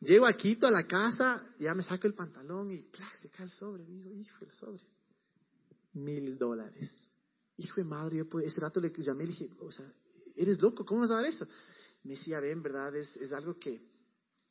[0.00, 3.16] Llego a Quito a la casa, ya me saco el pantalón y ¡plac!
[3.16, 3.84] se cae el sobre.
[3.84, 4.97] Digo, hijo, el sobre
[5.98, 6.90] mil dólares.
[7.56, 9.90] Hijo de madre, yo ese rato le llamé y le dije, o sea,
[10.36, 11.46] eres loco, ¿cómo vas a dar eso?
[12.04, 13.80] Me decía, ven, verdad, es, es algo que,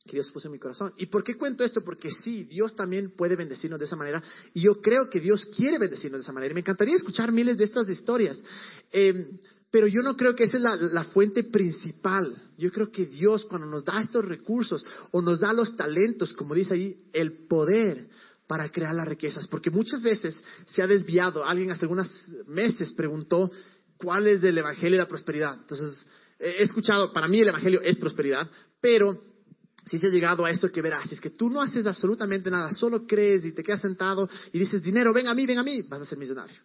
[0.04, 0.92] que Dios puso en mi corazón.
[0.96, 1.82] ¿Y por qué cuento esto?
[1.82, 4.22] Porque sí, Dios también puede bendecirnos de esa manera.
[4.52, 6.52] Y yo creo que Dios quiere bendecirnos de esa manera.
[6.52, 8.42] Y me encantaría escuchar miles de estas historias.
[8.92, 12.34] Eh, pero yo no creo que esa es la, la, fuente principal.
[12.56, 16.54] Yo creo que Dios cuando nos da estos recursos o nos da los talentos, como
[16.54, 18.08] dice ahí, el poder
[18.48, 21.44] para crear las riquezas, porque muchas veces se ha desviado.
[21.44, 22.08] Alguien hace algunos
[22.46, 23.50] meses preguntó
[23.98, 25.54] cuál es el evangelio de la prosperidad.
[25.54, 26.06] Entonces,
[26.38, 28.48] he escuchado, para mí el evangelio es prosperidad,
[28.80, 29.20] pero
[29.86, 32.70] si se ha llegado a eso que verás, es que tú no haces absolutamente nada,
[32.72, 35.82] solo crees y te quedas sentado y dices, dinero, ven a mí, ven a mí,
[35.82, 36.56] vas a ser millonario.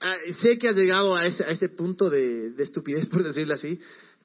[0.00, 3.54] Ah, sé que has llegado a ese, a ese punto de, de, estupidez, por decirlo
[3.54, 3.78] así,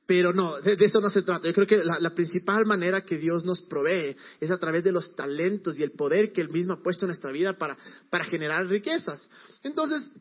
[0.10, 1.48] pero no, de, eso no se trata.
[1.48, 5.16] Yo creo que la, principal manera que Dios nos provee es a través de los
[5.16, 7.78] talentos y el poder que Él mismo ha puesto en nuestra vida para,
[8.10, 9.30] para generar riquezas.
[9.62, 10.12] Entonces,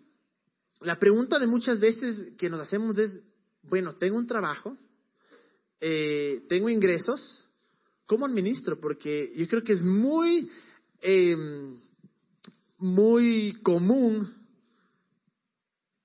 [0.83, 3.23] la pregunta de muchas veces que nos hacemos es,
[3.63, 4.77] bueno, tengo un trabajo,
[5.81, 7.49] eh, tengo ingresos,
[8.05, 8.79] ¿cómo administro?
[8.79, 10.51] Porque yo creo que es muy,
[11.01, 11.81] em,
[12.77, 14.35] muy común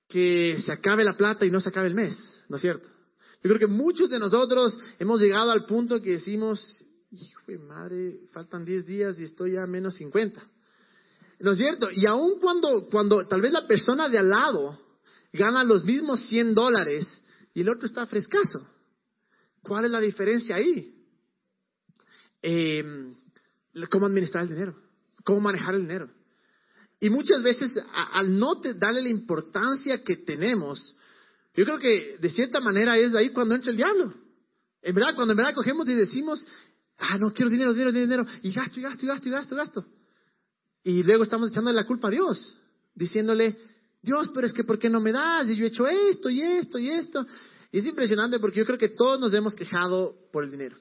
[0.08, 2.16] que se acabe la plata y no se acabe el mes,
[2.48, 2.93] ¿no es cierto?
[3.44, 8.20] Yo creo que muchos de nosotros hemos llegado al punto que decimos, hijo de madre,
[8.32, 10.42] faltan 10 días y estoy a menos 50.
[11.40, 11.90] ¿No es cierto?
[11.92, 14.80] Y aun cuando, cuando tal vez la persona de al lado
[15.30, 17.06] gana los mismos 100 dólares
[17.52, 18.66] y el otro está frescaso,
[19.60, 21.04] ¿cuál es la diferencia ahí?
[22.40, 22.82] Eh,
[23.90, 24.74] ¿Cómo administrar el dinero?
[25.22, 26.10] ¿Cómo manejar el dinero?
[26.98, 30.96] Y muchas veces, al no darle la importancia que tenemos,
[31.54, 34.12] yo creo que de cierta manera es ahí cuando entra el diablo.
[34.82, 36.46] En verdad, cuando en verdad cogemos y decimos,
[36.98, 39.58] ah, no, quiero dinero, dinero, dinero, y gasto, y gasto, y gasto, y gasto, y
[39.58, 39.86] gasto.
[40.82, 42.58] Y luego estamos echándole la culpa a Dios,
[42.94, 43.56] diciéndole,
[44.02, 45.48] Dios, pero es que ¿por qué no me das?
[45.48, 47.24] Y yo he hecho esto, y esto, y esto.
[47.72, 50.76] Y es impresionante porque yo creo que todos nos hemos quejado por el dinero.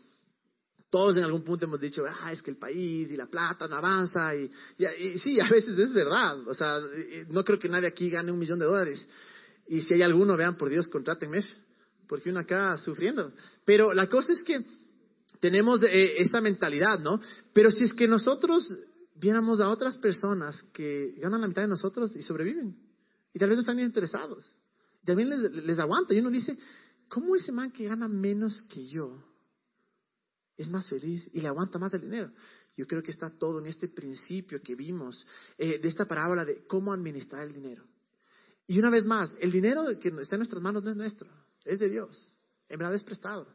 [0.90, 3.78] Todos en algún punto hemos dicho, ah, es que el país y la plata no
[3.78, 4.36] avanza.
[4.36, 6.48] Y, y, sí, a veces es verdad.
[6.48, 6.80] O sea,
[7.30, 9.08] no creo que nadie aquí gane un millón de dólares.
[9.68, 11.44] Y si hay alguno, vean, por Dios, contrátenme,
[12.08, 13.32] porque uno acá sufriendo.
[13.66, 14.64] Pero la cosa es que
[15.40, 17.20] tenemos eh, esa mentalidad, ¿no?
[17.54, 18.72] Pero si es que nosotros
[19.16, 22.76] viéramos a otras personas que ganan la mitad de nosotros y sobreviven,
[23.34, 24.56] y tal vez no están interesados,
[25.06, 26.58] también les, les aguanta, y uno dice,
[27.10, 29.22] ¿cómo ese man que gana menos que yo
[30.58, 32.32] es más feliz y le aguanta más el dinero.
[32.76, 36.66] Yo creo que está todo en este principio que vimos eh, de esta parábola de
[36.66, 37.84] cómo administrar el dinero.
[38.68, 41.30] Y una vez más, el dinero que está en nuestras manos no es nuestro,
[41.66, 42.40] es de Dios.
[42.70, 43.48] En verdad es prestado.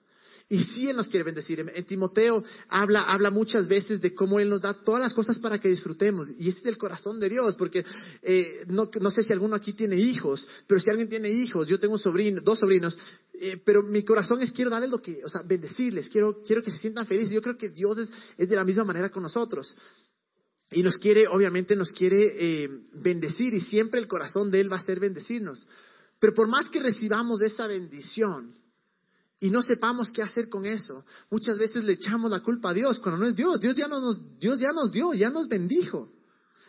[0.51, 1.61] Y sí Él nos quiere bendecir.
[1.61, 5.59] En Timoteo habla, habla muchas veces de cómo Él nos da todas las cosas para
[5.59, 6.31] que disfrutemos.
[6.39, 7.85] Y ese es el corazón de Dios, porque
[8.23, 11.99] eh, no, sé si alguno aquí tiene hijos, pero si alguien tiene hijos, yo tengo
[11.99, 12.99] dos sobrinos,
[13.35, 16.71] eh, pero mi corazón es quiero darles lo que, o sea, bendecirles, quiero, quiero que
[16.71, 17.33] se sientan felices.
[17.33, 19.77] Yo creo que Dios es, es de la misma manera con nosotros.
[20.71, 22.17] Y nos quiere, obviamente nos quiere
[22.65, 25.67] eh, bendecir y siempre el corazón de Él va a ser bendecirnos.
[26.21, 28.55] Pero por más que recibamos esa bendición,
[29.41, 31.05] y no sepamos qué hacer con eso.
[31.31, 33.61] Muchas veces le echamos la culpa a Dios cuando no es Dios.
[33.61, 36.11] Dios ya nos, Dios ya nos dio, ya nos bendijo.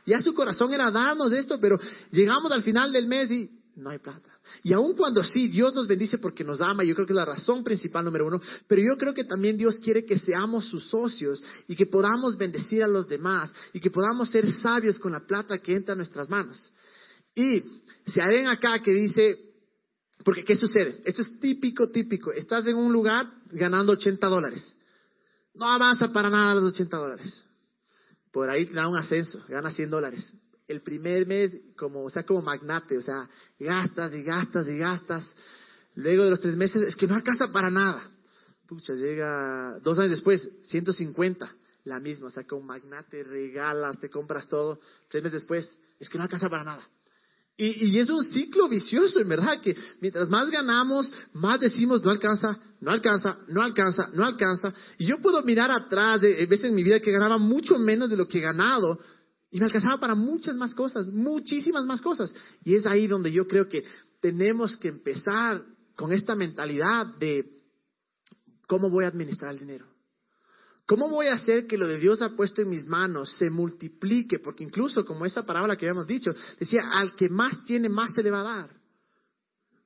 [0.05, 1.79] Ya su corazón era darnos esto, pero
[2.11, 4.29] llegamos al final del mes y no hay plata.
[4.63, 7.25] Y aun cuando sí, Dios nos bendice porque nos ama, yo creo que es la
[7.25, 11.43] razón principal número uno, pero yo creo que también Dios quiere que seamos sus socios
[11.67, 15.57] y que podamos bendecir a los demás y que podamos ser sabios con la plata
[15.59, 16.71] que entra a nuestras manos.
[17.33, 17.61] Y
[18.15, 19.49] hay alguien acá que dice,
[20.23, 20.99] porque, ¿qué sucede?
[21.05, 22.31] Esto es típico, típico.
[22.31, 24.75] Estás en un lugar ganando 80 dólares.
[25.53, 27.45] No avanza para nada los 80 dólares.
[28.31, 30.33] Por ahí te da un ascenso, gana 100 dólares.
[30.69, 33.27] El primer mes, como, o sea, como magnate, o sea,
[33.59, 35.35] gastas y gastas y gastas.
[35.95, 38.07] Luego de los tres meses, es que no alcanza para nada.
[38.67, 41.55] Pucha, llega dos años después, 150,
[41.85, 44.79] la misma, o sea, como magnate, regalas, te compras todo.
[45.09, 46.87] Tres meses después, es que no alcanza para nada.
[47.57, 52.57] Y, es un ciclo vicioso, en verdad, que mientras más ganamos, más decimos, no alcanza,
[52.79, 54.73] no alcanza, no alcanza, no alcanza.
[54.97, 58.15] Y yo puedo mirar atrás de veces en mi vida que ganaba mucho menos de
[58.15, 58.97] lo que he ganado
[59.51, 62.33] y me alcanzaba para muchas más cosas, muchísimas más cosas.
[62.63, 63.83] Y es ahí donde yo creo que
[64.21, 65.63] tenemos que empezar
[65.95, 67.45] con esta mentalidad de
[68.67, 69.87] cómo voy a administrar el dinero.
[70.85, 74.39] ¿Cómo voy a hacer que lo de Dios ha puesto en mis manos se multiplique?
[74.39, 78.23] Porque incluso, como esa parábola que habíamos dicho, decía, al que más tiene, más se
[78.23, 78.79] le va a dar.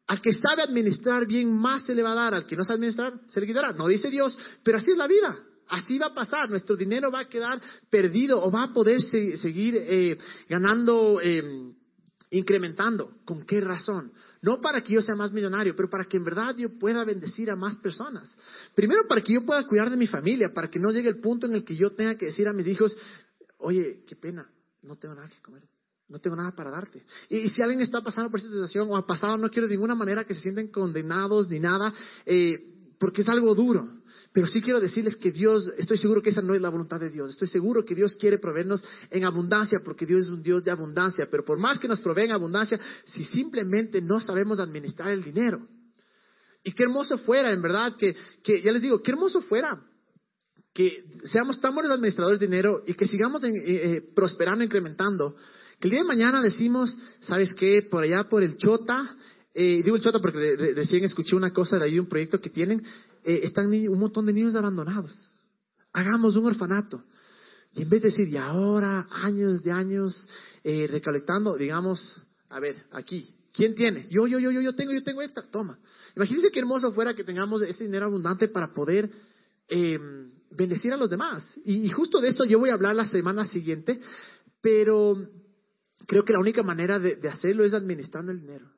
[0.08, 2.34] Al que sabe administrar bien, más se le va a dar.
[2.34, 3.74] Al que no sabe administrar, se le quitará.
[3.74, 5.38] No dice Dios, pero así es la vida.
[5.74, 6.50] Así va a pasar.
[6.52, 7.60] Nuestro dinero va a quedar
[7.90, 11.74] perdido o va a poder seguir eh, ganando, eh,
[12.30, 13.18] incrementando.
[13.26, 14.12] ¿Con qué razón?
[14.44, 17.50] No para que yo sea más millonario, pero para que en verdad yo pueda bendecir
[17.50, 18.38] a más personas.
[18.76, 21.48] Primero para que yo pueda cuidar de mi familia, para que no llegue el punto
[21.48, 22.96] en el que yo tenga que decir a mis hijos,
[23.58, 24.48] oye, qué pena,
[24.84, 25.64] no tengo nada que comer.
[26.08, 27.04] No tengo nada para darte.
[27.30, 29.96] Y, si alguien está pasando por esta situación o ha pasado, no quiero de ninguna
[29.96, 31.92] manera que se sienten condenados ni nada,
[32.28, 32.60] eh,
[33.00, 34.03] porque es algo duro.
[34.34, 37.12] Pero sí quiero decirles que Dios, estoy seguro que esa no es la voluntad de
[37.12, 37.30] Dios.
[37.30, 41.28] Estoy seguro que Dios quiere proveernos en abundancia porque Dios es un Dios de abundancia.
[41.30, 45.68] Pero por más que nos provee en abundancia, si simplemente no sabemos administrar el dinero.
[46.64, 49.80] Y qué hermoso fuera, en verdad, que, que ya les digo, qué hermoso fuera
[50.74, 55.36] que seamos tan buenos administradores de dinero y que sigamos en, eh, eh, prosperando, incrementando.
[55.80, 57.84] Que el día de mañana decimos, ¿sabes qué?
[57.90, 59.16] Por allá, por el Chota,
[59.54, 62.82] eh, digo el Chota porque recién escuché una cosa de ahí, un proyecto que tienen,
[63.24, 65.32] eh, están un montón de niños abandonados.
[65.94, 67.04] Hagamos un orfanato.
[67.74, 70.30] Y en vez de decir, y ahora, años de años,
[70.64, 74.08] eh, recolectando, digamos, a ver, aquí, ¿quién tiene?
[74.10, 75.80] Yo, yo, yo, yo, yo tengo, yo tengo extra, toma.
[76.16, 79.10] Imagínense qué hermoso fuera que tengamos ese dinero abundante para poder
[79.68, 79.98] eh,
[80.52, 81.60] bendecir a los demás.
[81.66, 84.00] Y, justo de esto yo voy a hablar la semana siguiente,
[84.62, 85.16] pero
[86.06, 88.70] creo que la única manera de, de hacerlo es administrando el dinero.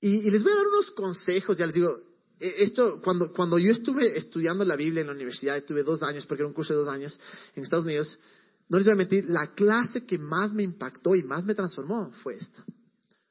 [0.00, 1.90] Y, y, les voy a dar unos consejos, ya les digo,
[2.38, 6.42] esto, cuando, cuando yo estuve estudiando la Biblia en la universidad, tuve dos años, porque
[6.42, 7.18] era un curso de dos años
[7.54, 8.18] en Estados Unidos,
[8.68, 12.10] no les voy a mentir, la clase que más me impactó y más me transformó
[12.22, 12.64] fue esta.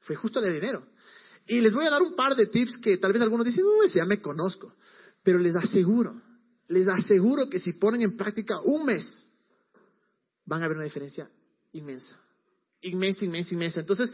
[0.00, 0.86] Fue justo la de dinero.
[1.46, 3.88] Y les voy a dar un par de tips que tal vez algunos dicen, uy,
[3.92, 4.72] ya me conozco.
[5.22, 6.20] Pero les aseguro,
[6.68, 9.28] les aseguro que si ponen en práctica un mes,
[10.44, 11.28] van a ver una diferencia
[11.72, 12.18] inmensa.
[12.82, 13.80] Inmensa, inmensa, inmensa.
[13.80, 14.12] Entonces,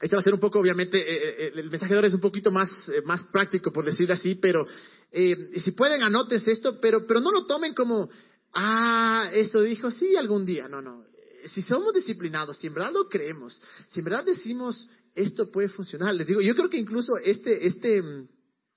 [0.00, 2.20] este va a ser un poco, obviamente, eh, eh, el mensaje de ahora es un
[2.20, 4.66] poquito más, eh, más práctico, por decirlo así, pero
[5.12, 8.10] si pueden, anotes esto, pero, pero no lo tomen como,
[8.52, 10.66] ah, eso dijo, sí, algún día.
[10.66, 11.04] No, no.
[11.44, 16.16] Si somos disciplinados, si en verdad lo creemos, si en verdad decimos, esto puede funcionar,
[16.16, 18.02] les digo, yo creo que incluso este, este,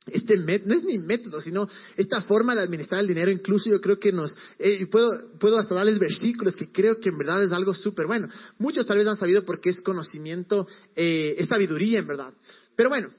[0.08, 4.00] este no es ni método, sino esta forma de administrar el dinero, incluso yo creo
[4.00, 7.74] que nos, eh, puedo, puedo hasta darles versículos que creo que en verdad es algo
[7.74, 8.28] súper bueno.
[8.58, 12.34] Muchos tal vez han sabido porque es conocimiento, eh, es sabiduría en verdad.
[12.76, 13.10] Pero bueno,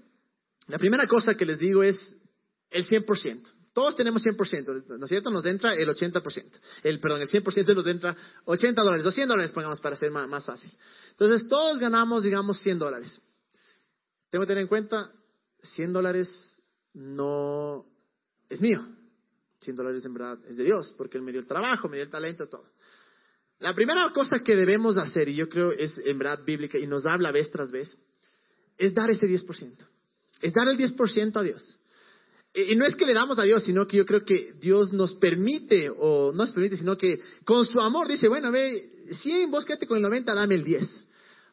[0.69, 2.17] la primera cosa que les digo es
[2.71, 3.43] el 100%.
[3.73, 5.31] Todos tenemos 100%, ¿no es cierto?
[5.31, 6.45] Nos entra el 80%.
[6.83, 10.29] El, perdón, el 100% nos entra 80 dólares o 100 dólares, pongamos para ser más,
[10.29, 10.71] más fácil.
[11.11, 13.21] Entonces, todos ganamos, digamos, 100 dólares.
[14.31, 15.13] Tengo que tener en cuenta,
[15.63, 16.58] 100 dólares
[16.95, 17.85] no
[18.49, 18.87] es mío.
[19.61, 22.05] 100 dólares en verdad es de Dios, porque Él me dio el trabajo, me dio
[22.05, 22.65] el talento, todo.
[23.61, 27.07] La primera cosa que debemos hacer, y yo creo es en verdad bíblica y nos
[27.07, 27.99] habla vez tras vez,
[28.77, 29.77] es dar ese 10%.
[30.41, 31.81] Es dar el 10% a Dios.
[32.55, 35.15] Y no es que le damos a Dios, sino que yo creo que Dios nos
[35.15, 39.65] permite, o no nos permite, sino que con su amor dice, bueno, ve, 100, vos
[39.65, 41.08] quédate con el 90, dame el 10.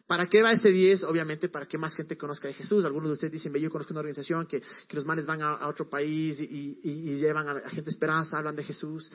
[0.08, 1.04] ¿Para qué va ese 10?
[1.04, 2.86] Obviamente para que más gente conozca de Jesús.
[2.86, 6.40] Algunos de ustedes dicen, yo conozco una organización que, los manes van a, otro país
[6.40, 9.12] y, llevan a, gente esperanza, hablan de Jesús.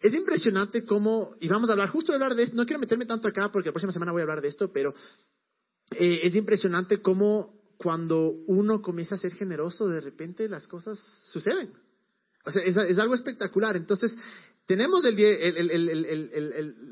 [0.00, 3.06] Es impresionante cómo, y vamos a hablar, justo de hablar de esto, no quiero meterme
[3.06, 4.92] tanto acá porque la próxima semana voy a hablar de esto, pero
[5.92, 10.98] eh, es impresionante cómo cuando uno comienza a ser generoso, de repente las cosas
[11.30, 11.72] suceden.
[12.44, 13.76] O sea, es, algo espectacular.
[13.76, 14.14] Entonces,
[14.66, 15.16] tenemos el,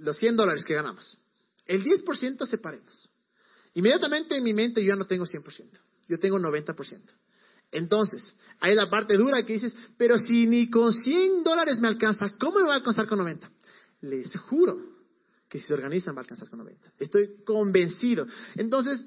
[0.02, 1.18] los 100 dólares que ganamos.
[1.66, 3.11] El 10% separemos.
[3.74, 5.68] Inmediatamente en mi mente yo ya no tengo 100%,
[6.08, 7.00] yo tengo 90%.
[7.72, 12.34] Entonces, hay la parte dura que dices, pero si ni con 100 dólares me alcanza,
[12.38, 13.50] ¿cómo me va a alcanzar con 90?
[14.02, 14.78] Les juro
[15.48, 16.92] que si se organizan va a alcanzar con 90.
[16.98, 18.26] Estoy convencido.
[18.56, 19.02] Entonces,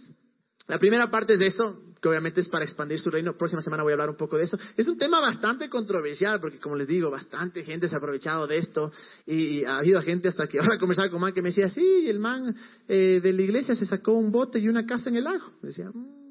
[0.67, 3.37] la primera parte de eso, que obviamente es para expandir su reino.
[3.37, 4.57] Próxima semana voy a hablar un poco de eso.
[4.75, 8.57] Es un tema bastante controversial, porque como les digo, bastante gente se ha aprovechado de
[8.57, 8.91] esto.
[9.25, 12.07] Y, ha habido gente hasta que ahora conversaba con un man que me decía, sí,
[12.07, 12.55] el man
[12.87, 15.51] eh, de la iglesia se sacó un bote y una casa en el lago.
[15.61, 16.25] Me decía, mmm,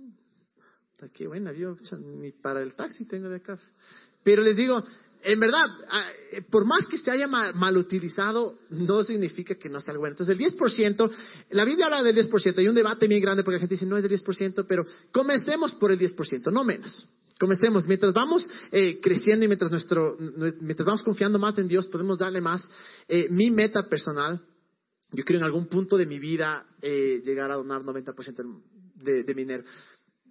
[1.12, 3.58] qué buena, ni para el taxi tengo de acá.
[4.22, 4.82] Pero les digo,
[5.24, 9.80] en verdad, ah, eh, por más que se haya mal, utilizado, no significa que no
[9.80, 10.12] sea bueno.
[10.12, 11.10] Entonces, el 10%,
[11.50, 13.96] la Biblia habla del 10%, hay un debate bien grande porque la gente dice no
[13.96, 17.06] es del 10%, pero comencemos por el 10%, no menos.
[17.40, 20.16] Comencemos, mientras vamos eh, creciendo y mientras, nuestro,
[20.60, 22.70] mientras vamos confiando más en Dios, podemos darle más.
[23.08, 24.40] Eh, mi meta personal,
[25.10, 28.62] yo quiero en algún punto de mi vida llegar a donar 90%
[28.96, 29.64] de, de mi dinero.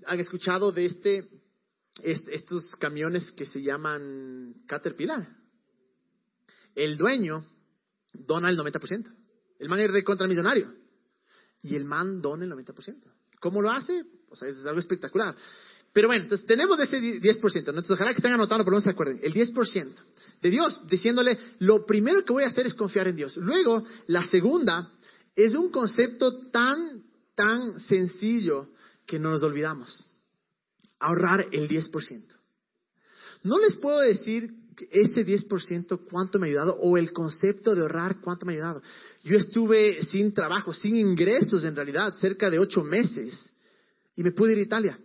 [0.06, 1.28] ¿Han escuchado de este
[2.02, 5.28] estos camiones que se llaman Caterpillar.
[6.76, 7.46] El dueño
[8.14, 9.06] dona el 90%.
[9.60, 10.74] El man es recontra millonario.
[11.62, 12.96] Y el man dona el 90%.
[13.40, 14.04] ¿Cómo lo hace?
[14.30, 15.36] O sea, es algo espectacular.
[15.94, 17.56] Pero bueno, entonces tenemos ese 10%.
[17.56, 19.20] Entonces, ojalá que estén anotando, por lo menos se acuerden.
[19.22, 19.94] El 10%
[20.42, 23.38] de Dios, diciéndole, lo primero que voy a hacer es confiar en Dios.
[23.38, 24.92] Luego, la segunda
[25.36, 27.04] es un concepto tan,
[27.36, 28.70] tan sencillo
[29.06, 30.13] que no nos olvidamos
[31.04, 32.24] ahorrar el 10%.
[33.44, 34.52] No les puedo decir
[34.90, 38.82] ese 10% cuánto me ha ayudado o el concepto de ahorrar cuánto me ha ayudado.
[39.24, 43.52] Yo estuve sin trabajo, sin ingresos en realidad, cerca de ocho meses
[44.16, 45.00] y me pude ir a Italia.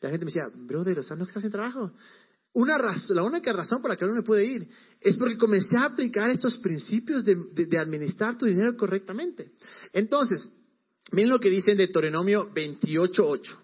[0.00, 1.92] La gente me decía, brother, o sea, no estás sin trabajo.
[2.54, 2.76] Una
[3.08, 4.68] la única razón por la que no me pude ir
[5.00, 9.52] es porque comencé a aplicar estos principios de, de administrar tu dinero correctamente.
[9.92, 10.50] Entonces,
[11.12, 13.56] miren lo que dicen de Deuteronomio 28.8.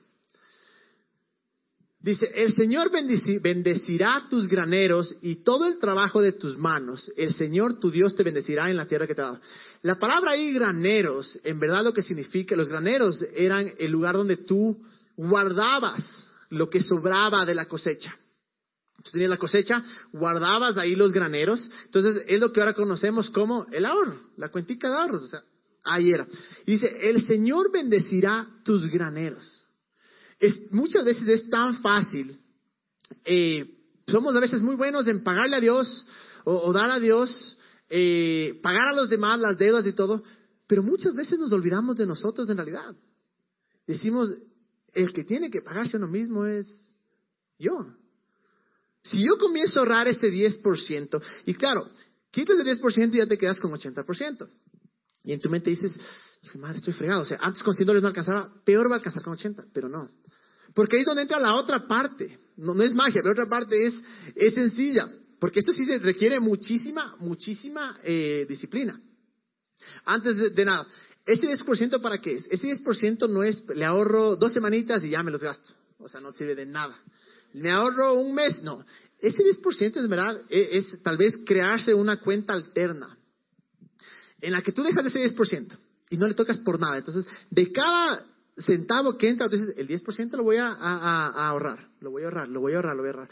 [2.01, 7.11] Dice, el Señor bendecirá tus graneros y todo el trabajo de tus manos.
[7.17, 9.41] El Señor tu Dios te bendecirá en la tierra que te da.
[9.83, 14.37] La palabra ahí graneros, en verdad lo que significa, los graneros eran el lugar donde
[14.37, 14.81] tú
[15.17, 18.17] guardabas lo que sobraba de la cosecha.
[19.03, 19.83] Tú tenías la cosecha,
[20.13, 21.69] guardabas ahí los graneros.
[21.87, 25.25] Entonces es lo que ahora conocemos como el ahorro, la cuentica de ahorros.
[25.25, 25.43] O sea,
[25.83, 26.29] ahí era.
[26.65, 29.68] Dice, el Señor bendecirá tus graneros
[30.71, 32.39] muchas veces es tan fácil.
[33.25, 33.65] Eh,
[34.07, 36.07] somos a veces muy buenos en pagarle a Dios
[36.45, 37.59] o, dar a Dios,
[37.91, 40.23] eh, pagar a los demás las deudas y todo,
[40.67, 42.95] pero muchas veces nos olvidamos de nosotros en realidad.
[43.87, 44.33] Decimos,
[44.93, 46.67] el que tiene que pagarse a uno mismo es
[47.59, 47.87] yo.
[49.03, 51.89] Si yo comienzo a ahorrar ese 10%, y claro,
[52.31, 54.49] quitas el 10% y ya te quedas con 80%.
[55.25, 55.95] Y en tu mente dices,
[56.57, 57.23] madre, estoy fregado.
[57.23, 59.89] O sea, antes con 100 dólares no alcanzaba, peor va a alcanzar con 80, pero
[59.89, 60.09] no.
[60.75, 62.39] Porque ahí es donde entra la otra parte.
[62.57, 63.95] No, no es magia, pero otra parte es,
[64.35, 65.09] es sencilla.
[65.41, 69.01] Porque esto sí requiere muchísima, muchísima eh, disciplina.
[70.05, 70.87] Antes de, nada,
[71.25, 72.47] ¿ese 10% para qué es?
[72.51, 75.75] Ese 10% no es, le ahorro dos semanitas y ya me los gasto.
[75.99, 76.97] O sea, no sirve de nada.
[77.53, 78.85] Me ahorro un mes, no.
[79.21, 83.17] Ese 10% es verdad, e, es, tal vez crearse una cuenta alterna
[84.41, 85.77] en la que tú dejas ese 10%
[86.11, 86.99] y no le tocas por nada.
[86.99, 88.25] Entonces, de cada
[88.59, 92.61] centavo que entra, entonces el 10% lo voy a, ahorrar, lo voy a ahorrar, lo
[92.61, 93.29] voy a ahorrar, lo voy a ahorrar.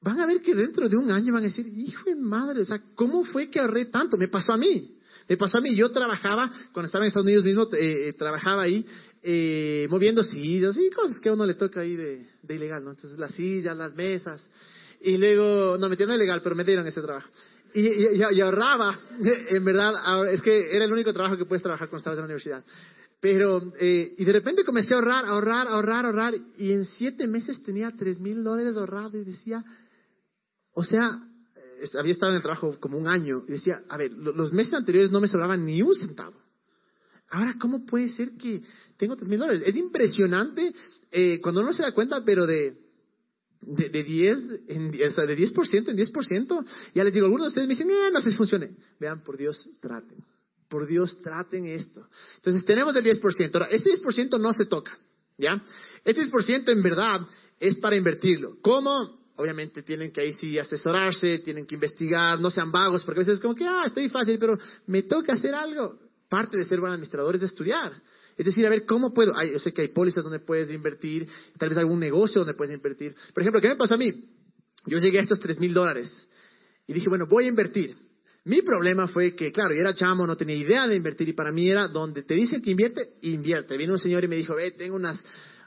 [0.00, 2.64] Van a ver que dentro de un año van a decir, hijo de madre, o
[2.64, 4.18] sea, ¿cómo fue que ahorré tanto?
[4.18, 4.98] Me pasó a mí.
[5.28, 8.62] Me pasó a mí, yo trabajaba, cuando estaba en Estados Unidos mismo, eh, eh, trabajaba
[8.62, 8.84] ahí,
[9.22, 12.90] eh, moviendo sillas y cosas que a uno le toca ahí de, ilegal, ¿no?
[12.90, 14.50] Entonces las sillas, las mesas,
[15.00, 17.28] y luego, no, metieron ilegal, pero me dieron ese trabajo.
[17.76, 21.98] Y, y, ahorraba, en verdad, es que era el único trabajo que puedes trabajar cuando
[21.98, 22.64] estabas en la universidad.
[23.20, 27.90] Pero, y de repente comencé a ahorrar, ahorrar, ahorrar, ahorrar, y en siete meses tenía
[27.90, 29.64] tres mil dólares ahorrados y decía,
[30.72, 31.20] o sea,
[31.98, 35.10] había estado en el trabajo como un año y decía, a ver, los meses anteriores
[35.10, 36.40] no me sobraban ni un centavo.
[37.30, 38.62] Ahora, ¿cómo puede ser que
[38.96, 39.62] tengo tres mil dólares?
[39.66, 40.72] Es impresionante
[41.10, 42.83] eh, cuando uno se da cuenta, pero de,
[43.66, 44.38] de, de 10,
[44.68, 46.64] en, o sea, de 10% en 10%.
[46.94, 48.76] Ya les digo, algunos de ustedes me dicen, eh, no sé si funcione.
[48.98, 50.18] Vean, por Dios, traten.
[50.68, 52.06] Por Dios, traten esto.
[52.36, 53.54] Entonces, tenemos el 10%.
[53.54, 54.96] Ahora, este 10% no se toca.
[55.36, 55.62] ¿Ya?
[56.04, 57.20] Este 10% en verdad
[57.58, 58.56] es para invertirlo.
[58.60, 59.24] ¿Cómo?
[59.36, 63.34] obviamente tienen que ahí sí asesorarse, tienen que investigar, no sean vagos, porque a veces
[63.34, 64.56] es como que, ah, estoy fácil, pero
[64.86, 65.98] me toca hacer algo.
[66.28, 67.92] Parte de ser buen administrador es estudiar.
[68.36, 69.32] Es decir, a ver, ¿cómo puedo?
[69.44, 71.28] yo sé que hay pólizas donde puedes invertir,
[71.58, 73.14] tal vez algún negocio donde puedes invertir.
[73.32, 74.12] Por ejemplo, ¿qué me pasó a mí?
[74.86, 76.28] Yo llegué a estos tres mil dólares
[76.86, 77.96] y dije, bueno, voy a invertir.
[78.44, 81.50] Mi problema fue que, claro, yo era chamo, no tenía idea de invertir y para
[81.50, 83.76] mí era donde te dicen que invierte, invierte.
[83.76, 85.22] Vino un señor y me dijo, ve, tengo unas,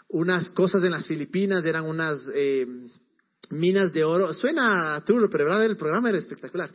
[0.10, 2.20] unas cosas en las Filipinas, eran unas...
[2.34, 2.68] Eh,
[3.52, 4.34] minas de oro.
[4.34, 6.70] Suena true, pero verdad el programa era espectacular.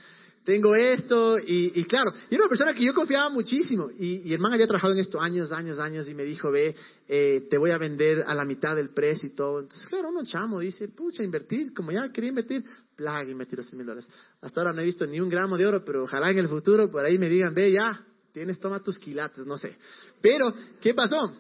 [0.45, 4.41] Tengo esto y, claro, y era una persona que yo confiaba muchísimo y, y, el
[4.41, 6.75] man había trabajado en esto años, años, años y me dijo, ve,
[7.07, 9.61] eh, te voy a vender a la mitad del precio y todo.
[9.61, 12.65] Entonces, claro, uno chamo dice, pucha, invertir, como ya quería invertir,
[12.97, 14.11] plag, invertir los 100 mil dólares.
[14.41, 16.91] Hasta ahora no he visto ni un gramo de oro, pero ojalá en el futuro
[16.91, 19.77] por ahí me digan, ve, ya, tienes, toma tus quilates, no sé.
[20.21, 21.33] Pero, ¿qué pasó?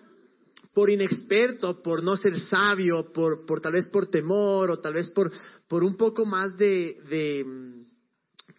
[0.74, 5.10] por inexperto, por no ser sabio, por, por tal vez por temor o tal vez
[5.10, 5.30] por,
[5.68, 7.81] por un poco más de, de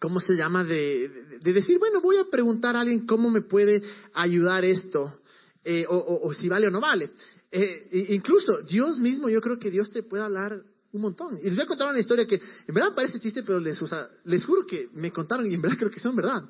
[0.00, 0.64] ¿cómo se llama?
[0.64, 1.08] De,
[1.40, 3.82] de, decir, bueno, voy a preguntar a alguien cómo me puede
[4.12, 5.20] ayudar esto,
[5.64, 7.10] eh, o, o, si vale o no vale.
[7.50, 10.60] Eh, incluso Dios mismo, yo creo que Dios te puede hablar
[10.92, 11.38] un montón.
[11.40, 13.80] Y les voy a contar una historia que en verdad parece chiste, pero les,
[14.24, 16.42] les juro que me contaron y en verdad creo que son verdad.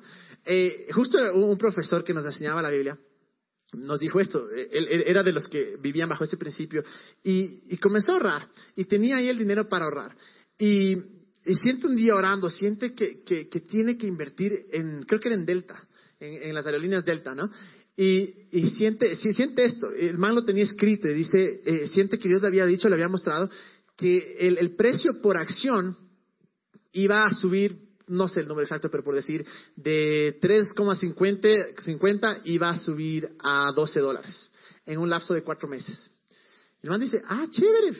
[0.45, 2.97] Eh, justo un profesor que nos enseñaba la Biblia,
[3.73, 6.83] nos dijo esto, él, era de los que vivían bajo ese principio
[7.23, 10.15] y, comenzó a ahorrar y tenía ahí el dinero para ahorrar.
[10.57, 10.95] Y,
[11.53, 15.79] siente un día orando, siente que, tiene que invertir en, creo que era en Delta,
[16.19, 17.51] en, las aerolíneas Delta, ¿no?
[17.95, 18.27] Y,
[18.75, 22.47] siente, siente esto, el man lo tenía escrito y dice, eh, siente que Dios le
[22.47, 23.49] había dicho, le había mostrado
[23.95, 25.95] que el, precio por acción
[26.91, 29.43] iba a subir no sé el número exacto, pero por decir,
[29.75, 34.51] de 3,50 iba a subir a 12 dólares
[34.85, 36.11] en un lapso de cuatro meses.
[36.83, 37.97] Y el man dice, ah, chévere.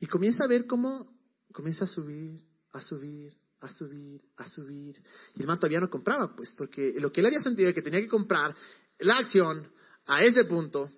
[0.00, 1.14] Y comienza a ver cómo
[1.52, 2.42] comienza a subir,
[2.76, 5.00] a subir, a subir, a subir.
[5.34, 7.82] Y el man todavía no compraba, pues, porque lo que él había sentido es que
[7.82, 8.54] tenía que comprar
[8.98, 9.66] la acción
[10.06, 10.90] a ese punto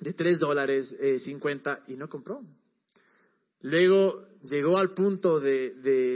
[0.00, 0.94] de 3 dólares
[1.24, 2.42] 50 eh, y no compró.
[3.62, 5.74] Luego llegó al punto de,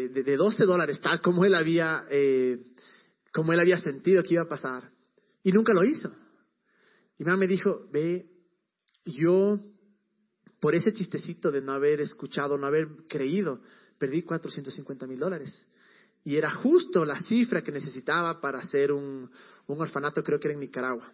[0.09, 2.59] de, 12 dólares, tal como él, había, eh,
[3.33, 4.91] como él había sentido que iba a pasar.
[5.43, 6.15] Y nunca lo hizo.
[7.19, 8.27] Y mamá me dijo, ve,
[9.05, 9.59] yo
[10.61, 13.63] por ese chistecito de no haber escuchado, no haber creído,
[14.01, 15.67] perdí 450 mil dólares.
[16.25, 19.31] Y era justo la cifra que necesitaba para hacer un,
[19.67, 21.13] un orfanato, creo que era en Nicaragua.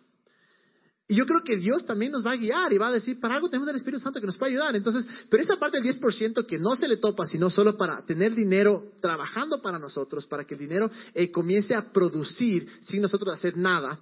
[1.08, 3.36] Y yo creo que Dios también nos va a guiar y va a decir, para
[3.36, 4.74] algo tenemos el Espíritu Santo que nos puede ayudar.
[4.74, 8.34] Entonces, pero esa parte del 10% que no se le topa, sino solo para tener
[8.34, 13.56] dinero trabajando para nosotros, para que el dinero eh, comience a producir sin nosotros hacer
[13.56, 14.00] nada,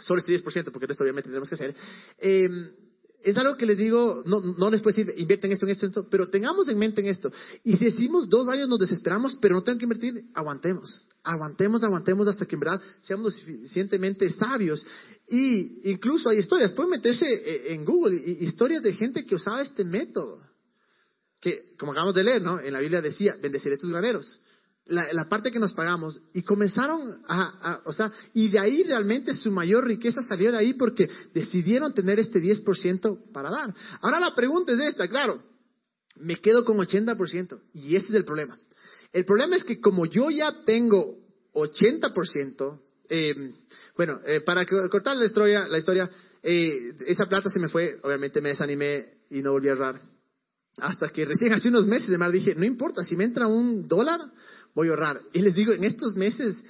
[0.00, 1.74] solo este 10%, porque esto obviamente tenemos que hacer,
[2.18, 2.48] eh,
[3.24, 5.90] es algo que les digo, no, no les puedo decir, invierten esto, en esto, en
[5.90, 7.32] esto, pero tengamos en mente en esto.
[7.62, 12.28] Y si decimos dos años nos desesperamos, pero no tengo que invertir, aguantemos, aguantemos, aguantemos
[12.28, 14.84] hasta que en verdad seamos suficientemente sabios.
[15.26, 19.84] Y incluso hay historias, pueden meterse eh, en Google, historias de gente que usaba este
[19.84, 20.40] método.
[21.40, 22.60] Que, como acabamos de leer, ¿no?
[22.60, 24.38] En la Biblia decía, bendeciré tus graneros.
[24.86, 29.50] La, parte que nos pagamos y comenzaron a, o sea, y de ahí realmente su
[29.50, 33.74] mayor riqueza salió de ahí porque decidieron tener este 10% para dar.
[34.02, 35.42] Ahora la pregunta es esta, claro,
[36.16, 38.58] me quedo con 80% y ese es el problema.
[39.12, 41.18] El problema es que como yo ya tengo
[41.54, 43.34] 80%, eh,
[43.96, 46.10] bueno, eh, para cortar la historia, la historia
[46.42, 50.00] eh, esa plata se me fue, obviamente me desanimé y no volví a ahorrar.
[50.76, 54.20] Hasta que recién hace unos meses, además dije, no importa, si me entra un dólar,
[54.74, 55.20] voy a ahorrar.
[55.32, 56.62] Y les digo, en estos meses,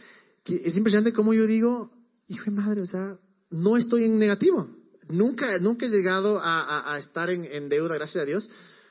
[0.45, 1.91] que es impresionante cómo yo digo,
[2.29, 3.19] hijo de madre, o sea,
[3.51, 4.69] no estoy en negativo.
[5.09, 8.51] Nunca, nunca he llegado a, estar en, deuda, gracias a Dios.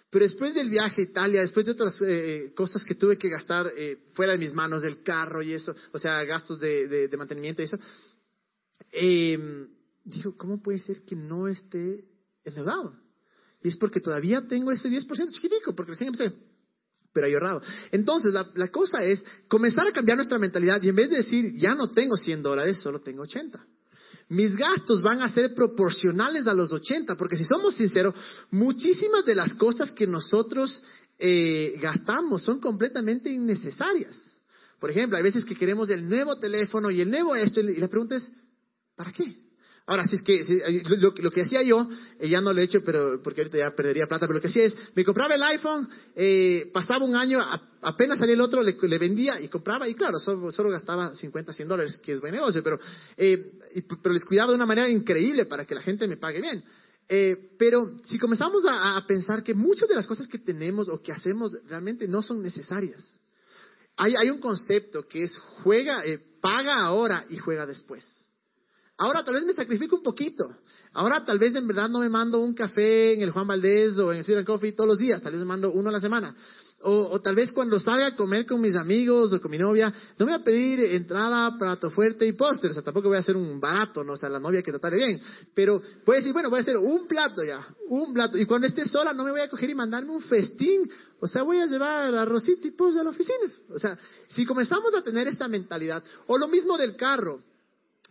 [0.09, 3.72] Pero después del viaje a Italia, después de otras eh, cosas que tuve que gastar
[3.76, 7.66] eh, fuera de mis manos, del carro y eso, o sea, gastos de, mantenimiento y
[7.66, 7.78] eso,
[8.91, 9.68] eh,
[10.03, 12.05] digo, ¿cómo puede ser que no esté
[12.43, 12.95] endeudado?
[13.64, 16.36] Y es porque todavía tengo ese 10% chiquitico, porque recién empecé
[17.14, 17.61] pero hay ahorrado.
[17.91, 21.76] Entonces, la, cosa es comenzar a cambiar nuestra mentalidad y en vez de decir, ya
[21.76, 23.64] no tengo 100 dólares, solo tengo 80.
[24.30, 28.16] Mis gastos van a ser proporcionales a los 80, porque si somos sinceros,
[28.51, 30.84] muchísimas de las cosas que nosotros
[31.20, 34.34] eh, gastamos son completamente innecesarias.
[34.80, 37.88] Por ejemplo, hay veces que queremos el nuevo teléfono y el nuevo esto, y la
[37.88, 38.30] pregunta es,
[38.95, 39.42] ¿para qué?
[39.86, 40.41] Ahora, si es que
[40.97, 41.86] lo, que hacía yo,
[42.17, 44.47] eh, ya no lo he hecho, pero porque ahorita ya perdería plata, pero lo que
[44.47, 47.39] hacía es, me compraba el iPhone, eh, pasaba un año,
[47.81, 51.99] apenas salía el otro, le, vendía y compraba, y claro, solo, gastaba 50, 100 dólares,
[52.01, 52.79] que es buen negocio, pero,
[53.17, 53.59] eh,
[54.01, 56.63] pero les cuidaba de una manera increíble para que la gente me pague bien.
[57.59, 61.51] pero si comenzamos a, pensar que muchas de las cosas que tenemos o que hacemos
[61.67, 63.19] realmente no son necesarias,
[63.97, 66.01] hay, hay un concepto que es juega,
[66.39, 68.22] paga ahora y juega después.
[68.97, 70.45] Ahora tal vez me sacrifico un poquito.
[70.93, 74.11] Ahora tal vez en verdad no me mando un café en el Juan Valdés o
[74.11, 75.21] en el Ciudad Coffee todos los días.
[75.21, 76.35] Tal vez me mando uno a la semana.
[76.85, 79.89] O, tal vez cuando salga a comer con mis amigos o con mi novia,
[80.19, 82.71] no me voy a pedir entrada, plato fuerte y póster.
[82.71, 84.13] O sea, tampoco voy a hacer un barato, ¿no?
[84.13, 85.21] O sea, la novia que trataré bien.
[85.55, 88.37] Pero puede decir, bueno, voy a hacer un plato ya, un plato.
[88.37, 90.89] Y cuando esté sola no me voy a coger y mandarme un festín.
[91.21, 93.49] O sea, voy a llevar arrocito y pollo a la oficina.
[93.69, 97.39] O sea, si comenzamos a tener esta mentalidad, o lo mismo del carro.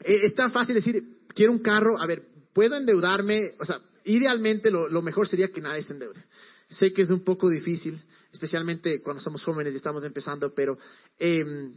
[0.05, 1.03] Eh, es tan fácil decir,
[1.35, 2.23] quiero un carro, a ver,
[2.53, 6.25] puedo endeudarme, o sea, idealmente lo, mejor sería que nadie se endeude.
[6.69, 8.01] Sé que es un poco difícil,
[8.33, 10.79] especialmente cuando somos jóvenes y estamos empezando, pero
[11.19, 11.77] em,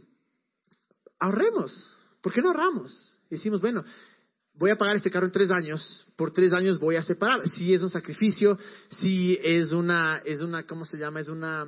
[1.18, 1.90] ahorremos.
[2.22, 3.18] ¿Por qué no ahorramos?
[3.28, 3.84] Decimos, bueno,
[4.54, 7.46] voy a pagar este carro en tres años, por tres años voy a separar.
[7.48, 8.58] Si es un sacrificio,
[8.88, 11.20] si es una, es una, ¿cómo se llama?
[11.20, 11.66] Es una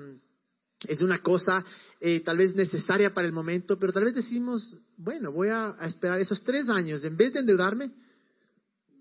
[0.87, 1.65] es una cosa
[2.01, 6.21] eh, tal vez necesaria para el momento, pero tal vez decimos, bueno, voy a, esperar
[6.21, 7.91] esos tres años, en vez de endeudarme,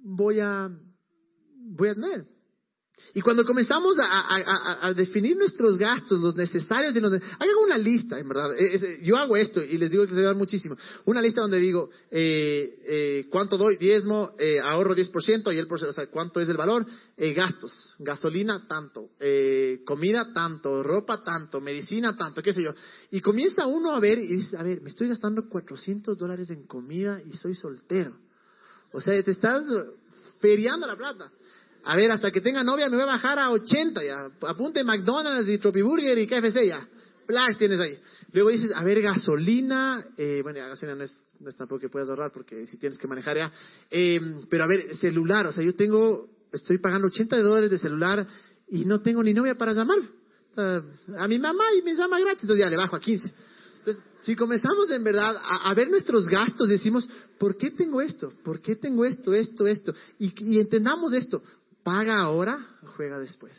[0.03, 0.69] voy a,
[1.55, 2.36] voy a tener
[3.13, 7.13] y cuando comenzamos a, definir nuestros gastos, los necesarios y los...
[7.13, 8.51] Hagan una lista, en verdad.
[9.01, 10.77] yo hago esto y les digo que se va a dar muchísimo.
[11.05, 15.93] Una lista donde digo eh, eh, cuánto doy, diezmo, eh, ahorro 10% y el o
[15.93, 16.85] sea, cuánto es el valor,
[17.17, 19.09] gastos, gasolina tanto,
[19.85, 22.71] comida tanto, ropa tanto, medicina tanto, qué sé yo.
[23.11, 26.67] Y comienza uno a ver y dice, a ver, me estoy gastando 400 dólares en
[26.67, 28.15] comida y soy soltero.
[28.91, 29.63] O sea, te estás
[30.39, 31.31] feriando la plata.
[31.84, 34.30] A ver, hasta que tenga novia me voy a bajar a 80 ya.
[34.47, 36.88] Apunte McDonald's y Tropiburger y KFC ya.
[37.25, 37.97] Plax tienes ahí.
[38.32, 40.03] Luego dices, a ver, gasolina.
[40.17, 43.38] Eh, bueno, la gasolina no es, tampoco que puedas ahorrar porque si tienes que manejar
[43.38, 43.51] ya.
[43.91, 44.19] Eh,
[44.49, 45.45] pero a ver, celular.
[45.47, 48.25] O sea, yo tengo, estoy pagando 80 dólares de celular
[48.69, 49.99] y no tengo ni novia para llamar.
[50.57, 53.32] A mi mamá y me llama gratis, entonces ya le bajo a 15.
[53.80, 57.07] Entonces, si comenzamos en verdad a, ver nuestros gastos, decimos,
[57.38, 58.34] ¿por qué tengo esto?
[58.43, 59.93] ¿Por qué tengo esto, esto, esto?
[60.17, 61.43] Y entendamos esto
[61.88, 62.59] paga ahora,
[62.97, 63.57] juega después.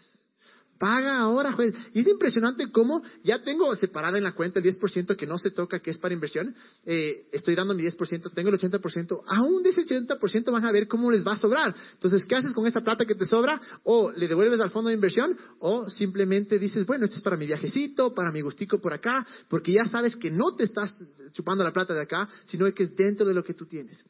[0.78, 1.78] Paga ahora, juega.
[1.94, 5.48] Y es impresionante cómo ya tengo separada en la cuenta el 10% que no se
[5.48, 6.54] toca, que es para inversión.
[6.84, 9.22] Eh, estoy dando mi 10%, tengo el 80%.
[9.28, 11.74] Aún de ese 80% van a ver cómo les va a sobrar.
[11.94, 13.58] Entonces, ¿qué haces con esa plata que te sobra?
[13.84, 17.46] O le devuelves al fondo de inversión, o simplemente dices, bueno, esto es para mi
[17.46, 20.94] viajecito, para mi gustico por acá, porque ya sabes que no te estás
[21.32, 24.04] chupando la plata de acá, sino que es dentro de lo que tú tienes.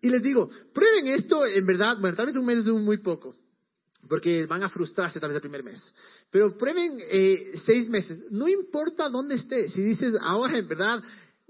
[0.00, 3.34] Y les digo, prueben esto, en verdad, bueno, tal vez un mes es muy poco,
[4.08, 5.92] porque van a frustrarse tal vez el primer mes.
[6.30, 9.68] Pero prueben eh, seis meses, no importa dónde esté.
[9.68, 11.02] Si dices, ahora en verdad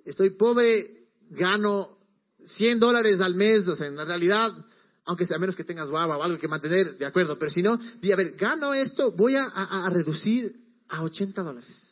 [0.04, 1.98] estoy pobre, gano
[2.44, 4.52] 100 dólares al mes, o sea, en la realidad,
[5.04, 7.78] aunque sea menos que tengas guava o algo que mantener, de acuerdo, pero si no,
[8.00, 10.54] di, a ver, gano esto, voy a reducir
[10.88, 11.87] a 80 dólares.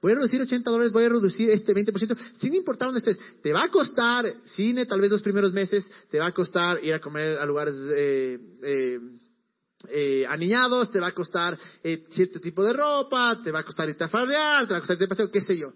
[0.00, 3.18] Voy a reducir 80 dólares, voy a reducir este 20%, sin importar dónde estés.
[3.42, 6.94] Te va a costar cine tal vez los primeros meses, te va a costar ir
[6.94, 8.98] a comer a lugares eh, eh,
[9.88, 13.88] eh, aniñados, te va a costar eh, cierto tipo de ropa, te va a costar
[13.88, 15.72] irte a farrear, te va a costar irte a paseo, qué sé yo.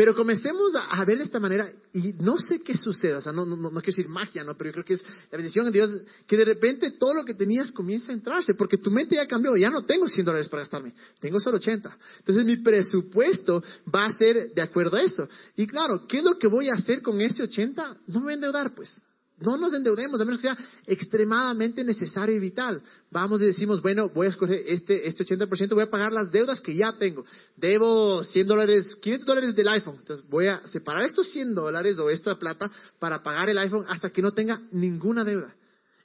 [0.00, 3.44] Pero comencemos a, ver de esta manera y no sé qué sucede, o sea, no,
[3.44, 4.54] quiero decir magia, ¿no?
[4.56, 5.94] Pero yo creo que es la bendición de Dios
[6.26, 9.54] que de repente todo lo que tenías comienza a entrarse, porque tu mente ya cambió,
[9.58, 11.98] ya no tengo 100 dólares para gastarme, tengo solo 80.
[12.16, 13.62] Entonces mi presupuesto
[13.94, 15.28] va a ser de acuerdo a eso.
[15.54, 17.98] Y claro, ¿qué es lo que voy a hacer con ese 80?
[18.06, 18.96] No me voy a endeudar, pues.
[19.40, 22.82] No nos endeudemos, a menos que sea extremadamente necesario y vital.
[23.10, 26.60] Vamos y decimos, bueno, voy a escoger este, este 80%, voy a pagar las deudas
[26.60, 27.24] que ya tengo.
[27.56, 29.96] Debo 100 dólares, 500 dólares del iPhone.
[29.98, 34.10] Entonces voy a separar estos 100 dólares o esta plata para pagar el iPhone hasta
[34.10, 35.54] que no tenga ninguna deuda.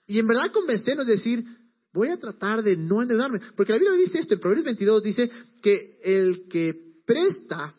[0.07, 1.43] Y en verdad convencernos de decir,
[1.93, 3.39] voy a tratar de no endeudarme.
[3.55, 5.31] Porque la Biblia dice esto, en Proverbios 22 dice
[5.61, 6.73] que el que
[7.05, 7.73] presta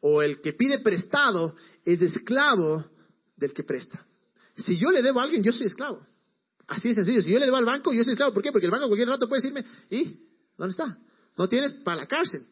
[0.00, 1.54] o el que pide prestado
[1.84, 2.84] es esclavo
[3.36, 4.04] del que presta.
[4.56, 6.00] Si yo le debo a alguien, yo soy esclavo.
[6.66, 7.22] Así de sencillo.
[7.22, 8.32] Si yo le debo al banco, yo soy esclavo.
[8.32, 8.52] ¿Por qué?
[8.52, 10.20] Porque el banco cualquier rato puede decirme, ¿y
[10.56, 10.98] dónde está?
[11.36, 12.46] No tienes para la cárcel.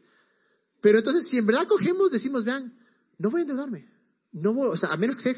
[0.81, 2.73] Pero entonces, si en verdad cogemos, decimos, vean,
[3.19, 3.87] no voy a endeudarme.
[4.33, 5.35] No voy, o sea, a menos que sea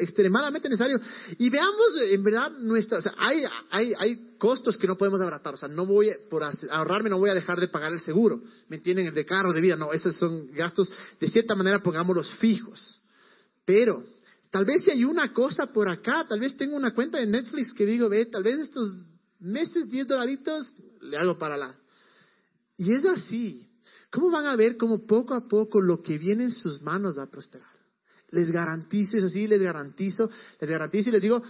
[0.00, 1.00] extremadamente necesario.
[1.38, 5.54] Y veamos, en verdad, nuestra, o sea, hay, hay, hay costos que no podemos abaratar.
[5.54, 8.40] O sea, no voy, por ahorrarme, no voy a dejar de pagar el seguro.
[8.68, 9.06] ¿Me entienden?
[9.06, 9.76] El de carro, de vida.
[9.76, 13.00] No, esos son gastos, de cierta manera, pongámoslos fijos.
[13.64, 14.02] Pero,
[14.50, 17.72] Tal vez si hay una cosa por acá, tal vez tengo una cuenta de Netflix
[17.72, 18.90] que digo, ve, tal vez estos
[19.38, 21.74] meses 10 dolaritos le hago para la.
[22.76, 23.68] Y es así.
[24.10, 27.24] ¿Cómo van a ver cómo poco a poco lo que viene en sus manos va
[27.24, 27.68] a prosperar?
[28.30, 30.28] Les garantizo, eso sí, les garantizo,
[30.60, 31.42] les garantizo y les digo,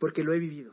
[0.00, 0.72] porque lo he vivido.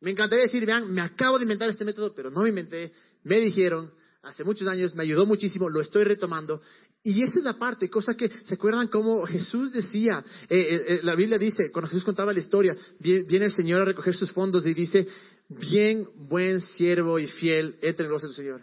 [0.00, 3.38] Me encantaría decir, vean, me acabo de inventar este método, pero no me inventé, me
[3.40, 6.60] dijeron, hace muchos años, me ayudó muchísimo, lo estoy retomando
[7.04, 11.00] y esa es la parte, cosa que se acuerdan como Jesús decía, eh, eh, eh,
[11.02, 14.64] la Biblia dice, cuando Jesús contaba la historia, viene, el Señor a recoger sus fondos
[14.66, 15.08] y dice,
[15.48, 18.62] bien, buen siervo y fiel, entre en el Señor.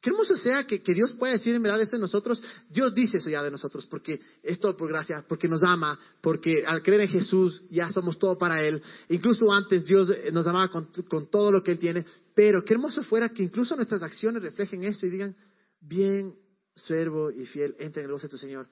[0.00, 2.40] Qué hermoso sea que, Dios pueda decir en verdad eso de nosotros.
[2.70, 6.64] Dios dice eso ya de nosotros, porque es todo por gracia, porque nos ama, porque
[6.64, 8.80] al creer en Jesús ya somos todo para Él.
[9.08, 12.06] Incluso antes Dios nos amaba con, con todo lo que Él tiene.
[12.34, 15.36] Pero qué hermoso fuera que incluso nuestras acciones reflejen eso y digan,
[15.80, 16.34] bien,
[16.74, 18.68] servo y fiel, entra en el gozo de tu Señor.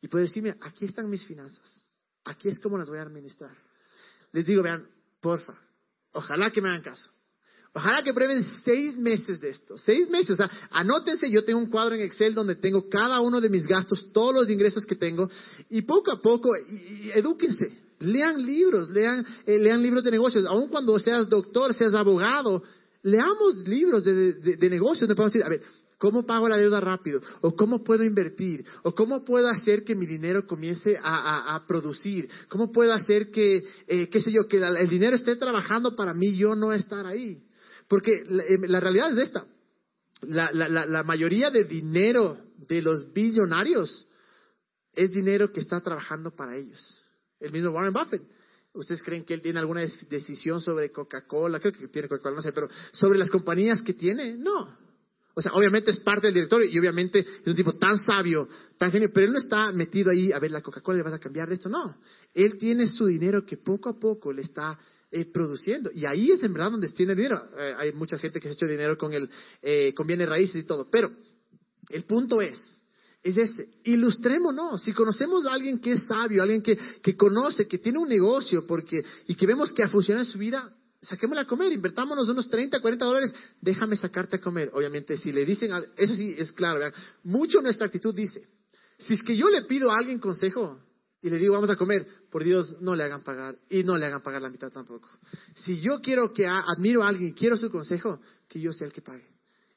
[0.00, 1.86] Y puede decirme, aquí están mis finanzas,
[2.24, 3.56] aquí es como las voy a administrar.
[4.32, 4.86] Les digo, vean,
[5.20, 5.54] porfa,
[6.12, 7.10] ojalá que me hagan caso.
[7.76, 9.76] Ojalá que prueben seis meses de esto.
[9.76, 10.30] Seis meses.
[10.30, 13.66] O sea, anótense, yo tengo un cuadro en Excel donde tengo cada uno de mis
[13.66, 15.28] gastos, todos los ingresos que tengo.
[15.70, 17.82] Y poco a poco, y, edúquense.
[17.98, 20.44] Lean libros, lean, eh, lean libros de negocios.
[20.46, 22.62] Aun cuando seas doctor, seas abogado,
[23.02, 25.62] leamos libros de, de, de negocios donde podemos decir, a ver,
[26.04, 27.22] ¿Cómo pago la deuda rápido?
[27.40, 28.62] ¿O cómo puedo invertir?
[28.82, 32.28] ¿O cómo puedo hacer que mi dinero comience a, producir?
[32.50, 36.36] ¿Cómo puedo hacer que, eh, qué sé yo, que el dinero esté trabajando para mí,
[36.36, 37.42] yo no estar ahí?
[37.88, 39.46] Porque la, eh, realidad es esta.
[40.20, 42.36] La, la, mayoría de dinero
[42.68, 44.06] de los billonarios
[44.92, 47.00] es dinero que está trabajando para ellos.
[47.40, 48.22] El mismo Warren Buffett.
[48.74, 51.60] ¿Ustedes creen que él tiene alguna decisión sobre Coca-Cola?
[51.60, 54.83] Creo que tiene Coca-Cola, no sé, pero sobre las compañías que tiene, no.
[55.36, 58.92] O sea, obviamente es parte del directorio y obviamente es un tipo tan sabio, tan
[58.92, 61.50] genio, pero él no está metido ahí, a ver, la Coca-Cola le vas a cambiar
[61.52, 61.96] esto, no.
[62.32, 64.78] Él tiene su dinero que poco a poco le está
[65.10, 65.90] eh, produciendo.
[65.92, 67.36] Y ahí es en verdad donde tiene dinero.
[67.58, 69.28] Eh, hay mucha gente que se ha hecho dinero con, el,
[69.60, 70.88] eh, con bienes raíces y todo.
[70.88, 71.10] Pero
[71.88, 72.84] el punto es,
[73.22, 74.82] es este, ilustrémonos.
[74.82, 78.66] Si conocemos a alguien que es sabio, alguien que, que conoce, que tiene un negocio
[78.66, 80.72] porque, y que vemos que ha funcionado en su vida,
[81.04, 84.70] saquémosle a comer, invertámonos unos 30, 40 dólares, déjame sacarte a comer.
[84.72, 86.80] Obviamente, si le dicen, eso sí es claro,
[87.22, 88.42] mucho nuestra actitud dice,
[88.98, 90.80] si es que yo le pido a alguien consejo
[91.20, 94.06] y le digo, vamos a comer, por Dios, no le hagan pagar y no le
[94.06, 95.08] hagan pagar la mitad tampoco.
[95.54, 99.00] Si yo quiero que admiro a alguien, quiero su consejo, que yo sea el que
[99.00, 99.26] pague.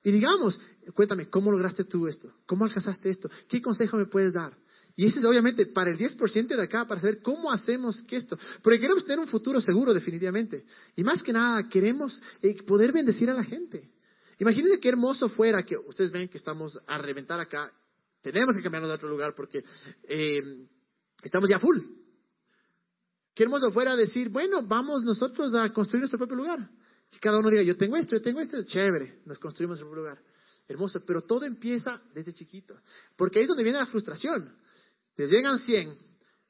[0.04, 0.60] Y digamos,
[0.94, 2.32] cuéntame, ¿cómo lograste tú esto?
[2.46, 3.30] ¿Cómo alcanzaste esto?
[3.50, 4.54] ¿Qué consejo me puedes dar?
[5.00, 8.36] Y ese es obviamente para el 10% de acá, para saber cómo hacemos que esto.
[8.64, 10.66] Porque queremos tener un futuro seguro, definitivamente.
[10.96, 13.92] Y más que nada, queremos eh, poder bendecir a la gente.
[14.40, 17.72] Imagínense qué hermoso fuera que ustedes ven que estamos a reventar acá.
[18.24, 19.64] Tenemos que cambiarnos de otro lugar porque
[20.04, 20.68] eh,
[21.22, 21.78] estamos ya full.
[23.36, 26.68] Qué hermoso fuera decir, bueno, vamos nosotros a construir nuestro propio lugar.
[27.12, 30.10] Que cada uno diga, yo tengo esto, yo tengo esto, chévere, nos construimos nuestro propio
[30.10, 30.24] lugar.
[30.68, 32.76] Hermoso, pero todo empieza desde chiquito.
[33.16, 34.58] Porque ahí es donde viene la frustración.
[35.18, 35.96] Te llegan 100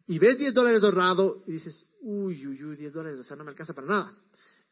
[0.07, 3.45] y ves 10 dólares ahorrado y dices, uy, uy, uy, 10 dólares, o sea, no
[3.45, 4.13] me alcanza para nada.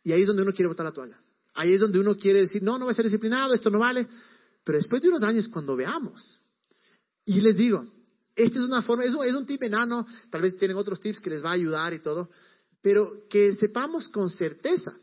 [0.03, 1.17] Y ahí es donde uno quiere botar la toalla.
[1.53, 4.05] Ahí es donde uno quiere decir, no, no voy a ser disciplinado, esto no vale.
[4.65, 6.39] Pero después de unos años, cuando veamos,
[7.23, 7.85] y les digo,
[8.35, 11.21] esta es una forma, es un, es un tip enano, tal vez tienen otros tips
[11.21, 12.29] que les va a ayudar y todo,
[12.81, 14.93] pero que sepamos con certeza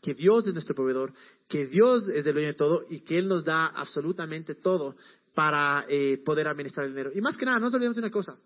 [0.00, 1.12] que Dios es nuestro proveedor,
[1.48, 4.94] que Dios es el dueño de todo y que Él nos da absolutamente todo
[5.34, 7.10] para eh, poder administrar el dinero.
[7.14, 8.36] Y más que nada, no nos olvidemos de una cosa.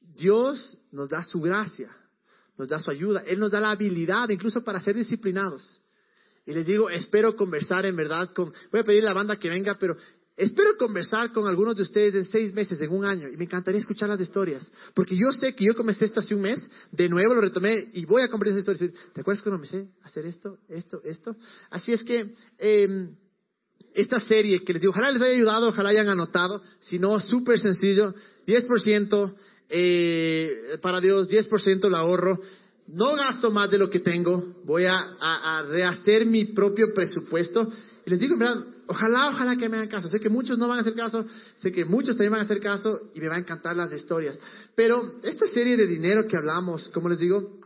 [0.00, 1.90] Dios nos da su gracia,
[2.58, 5.80] nos da su ayuda, Él nos da la habilidad incluso para ser disciplinados.
[6.46, 9.48] Y les digo, espero conversar en verdad con, voy a pedir a la banda que
[9.48, 9.96] venga, pero
[10.36, 13.78] espero conversar con algunos de ustedes en seis meses, en un año, y me encantaría
[13.78, 17.34] escuchar las historias, porque yo sé que yo comencé esto hace un mes, de nuevo
[17.34, 19.12] lo retomé y voy a conversar esas historias.
[19.12, 21.36] ¿Te acuerdas cuando comencé a hacer esto, esto, esto?
[21.70, 23.14] Así es que em,
[24.00, 27.58] esta serie que les digo, ojalá les haya ayudado, ojalá hayan anotado, si no, súper
[27.58, 28.14] sencillo,
[28.46, 29.34] 10%
[29.68, 32.38] eh, para Dios, 10% lo ahorro.
[32.88, 37.70] No gasto más de lo que tengo, voy a, rehacer mi propio presupuesto.
[38.04, 40.08] Y les digo, en verdad, ojalá, ojalá que me hagan caso.
[40.08, 41.24] Sé que muchos no van a hacer caso,
[41.56, 44.36] sé que muchos también van a hacer caso y me van a encantar las historias.
[44.74, 47.60] Pero esta serie de dinero que hablamos, como les digo,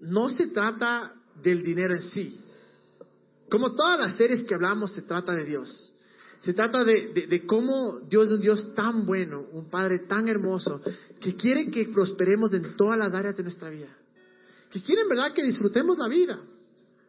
[0.00, 2.40] no se trata del dinero en sí.
[3.50, 5.92] Como todas las series que hablamos, se trata de Dios.
[6.40, 10.80] Se trata de, cómo Dios es un Dios tan bueno, un Padre tan hermoso,
[11.20, 13.88] que quiere que prosperemos en todas las áreas de nuestra vida.
[14.70, 16.38] Que quiere en verdad que disfrutemos la vida.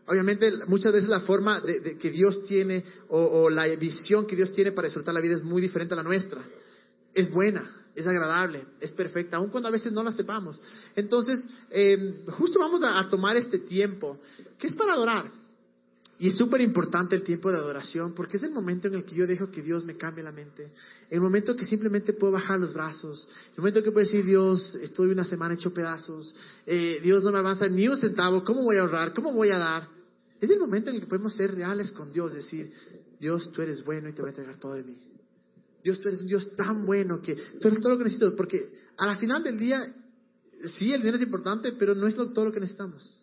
[0.07, 4.71] Obviamente, muchas veces la forma de, que Dios tiene o, la visión que Dios tiene
[4.71, 6.41] para disfrutar la vida es muy diferente a la nuestra.
[7.13, 10.59] Es buena, es agradable, es perfecta, aun cuando a veces no la sepamos.
[10.95, 14.19] Entonces, eh, justo vamos a tomar este tiempo,
[14.57, 15.38] que es para adorar.
[16.21, 19.15] Y es súper importante el tiempo de adoración porque es el momento en el que
[19.15, 20.69] yo dejo que Dios me cambie la mente.
[21.09, 23.25] El momento que simplemente puedo bajar los brazos.
[23.55, 26.35] El momento que puedo decir, Dios, estoy una semana hecho pedazos.
[26.65, 28.43] Eh, Dios no me avanza ni un centavo.
[28.43, 29.13] ¿Cómo voy a ahorrar?
[29.13, 29.87] ¿Cómo voy a dar?
[30.41, 32.33] Es el momento en el que podemos ser reales con Dios.
[32.33, 32.69] Decir,
[33.17, 34.97] Dios, tú eres bueno y te voy a entregar todo de mí.
[35.81, 38.35] Dios, tú eres un Dios tan bueno que tú eres todo lo que necesito.
[38.35, 39.95] Porque a la final del día,
[40.65, 43.21] sí, el dinero es importante, pero no es todo lo que necesitamos.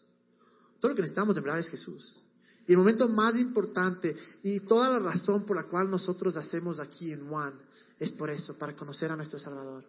[0.80, 2.22] Todo lo que necesitamos de verdad es Jesús.
[2.66, 7.12] Y el momento más importante y toda la razón por la cual nosotros hacemos aquí
[7.12, 7.56] en One
[7.98, 9.84] es por eso, para conocer a nuestro Salvador.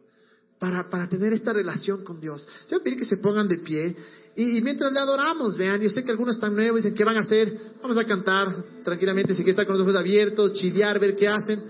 [0.60, 2.48] Para, para tener esta relación con Dios.
[2.68, 3.96] Yo pedir que se pongan de pie
[4.36, 7.18] y, mientras le adoramos, vean, yo sé que algunos están nuevos y dicen, ¿qué van
[7.18, 7.76] a hacer?
[7.82, 11.62] Vamos a cantar tranquilamente, si quieres estar con los ojos abiertos, chilear, ver qué hacen.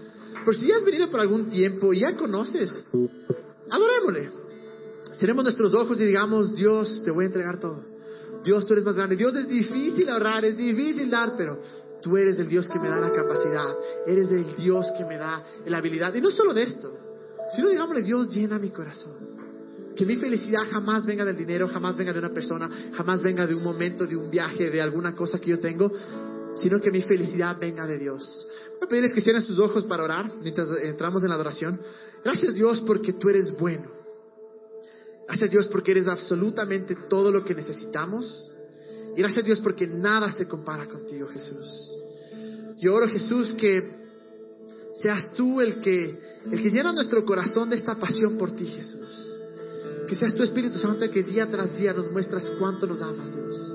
[0.46, 2.72] Pero si ya has venido por algún tiempo y ya conoces,
[3.70, 4.32] adorémosle.
[5.20, 7.97] Seremos nuestros ojos y digamos, Dios, te voy a entregar todo.
[8.48, 9.18] Dios, tú eres más grande.
[9.18, 11.60] Dios es difícil ahorrar, es difícil dar, pero
[12.02, 13.76] tú eres el Dios que me da la capacidad.
[14.06, 16.14] Eres el Dios que me da la habilidad.
[16.16, 16.98] Y no solo de esto,
[17.54, 19.12] sino digámosle, Dios llena mi corazón.
[19.98, 23.54] Que mi felicidad jamás venga del dinero, jamás venga de una persona, jamás venga de
[23.54, 25.92] un momento, de un viaje, de alguna cosa que yo tengo,
[26.56, 28.46] sino que mi felicidad venga de Dios.
[28.80, 31.82] Voy a pedirles que cierren sus ojos para orar mientras entramos en la adoración.
[32.24, 33.97] Gracias Dios porque tú eres bueno.
[35.28, 38.50] Gracias Dios porque eres absolutamente todo lo que necesitamos.
[39.16, 41.68] Y gracias Dios porque nada se compara contigo, Jesús.
[42.78, 43.98] Yo oro, Jesús, que
[45.02, 46.20] seas tú el que,
[46.52, 49.34] el que llena nuestro corazón de esta pasión por ti, Jesús.
[50.08, 53.36] Que seas tu Espíritu Santo el que día tras día nos muestras cuánto nos amas,
[53.36, 53.74] Dios.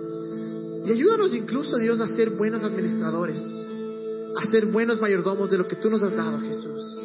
[0.86, 5.76] Y ayúdanos incluso, Dios, a ser buenos administradores, a ser buenos mayordomos de lo que
[5.76, 7.02] tú nos has dado, Jesús.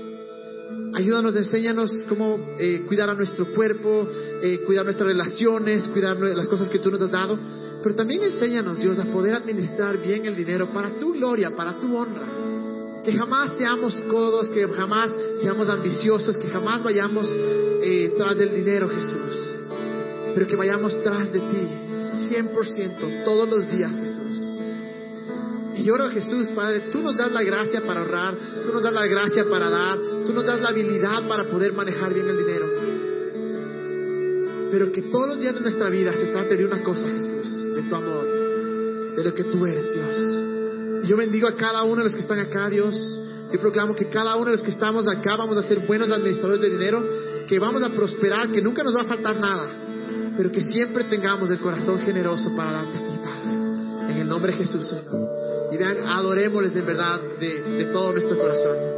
[0.97, 4.09] Ayúdanos, enséñanos cómo eh, cuidar a nuestro cuerpo,
[4.41, 7.37] eh, cuidar nuestras relaciones, cuidar las cosas que tú nos has dado.
[7.83, 11.95] Pero también enséñanos, Dios, a poder administrar bien el dinero para tu gloria, para tu
[11.95, 12.25] honra.
[13.05, 18.89] Que jamás seamos codos, que jamás seamos ambiciosos, que jamás vayamos eh, tras del dinero,
[18.89, 19.55] Jesús.
[20.33, 21.67] Pero que vayamos tras de ti,
[22.33, 24.47] 100%, todos los días, Jesús.
[25.77, 28.35] Y oro Jesús, Padre, tú nos das la gracia para ahorrar,
[28.65, 32.13] tú nos das la gracia para dar, tú nos das la habilidad para poder manejar
[32.13, 32.67] bien el dinero.
[34.69, 37.83] Pero que todos los días de nuestra vida se trate de una cosa, Jesús, de
[37.83, 38.27] tu amor,
[39.15, 41.07] de lo que tú eres, Dios.
[41.07, 43.21] Yo bendigo a cada uno de los que están acá, Dios.
[43.53, 46.61] Yo proclamo que cada uno de los que estamos acá vamos a ser buenos administradores
[46.61, 47.01] de dinero,
[47.47, 49.67] que vamos a prosperar, que nunca nos va a faltar nada,
[50.35, 54.11] pero que siempre tengamos el corazón generoso para darte a ti, Padre.
[54.11, 54.93] En el nombre de Jesús.
[55.71, 58.96] Y vean, adorémosles en verdad de, de todo nuestro corazón.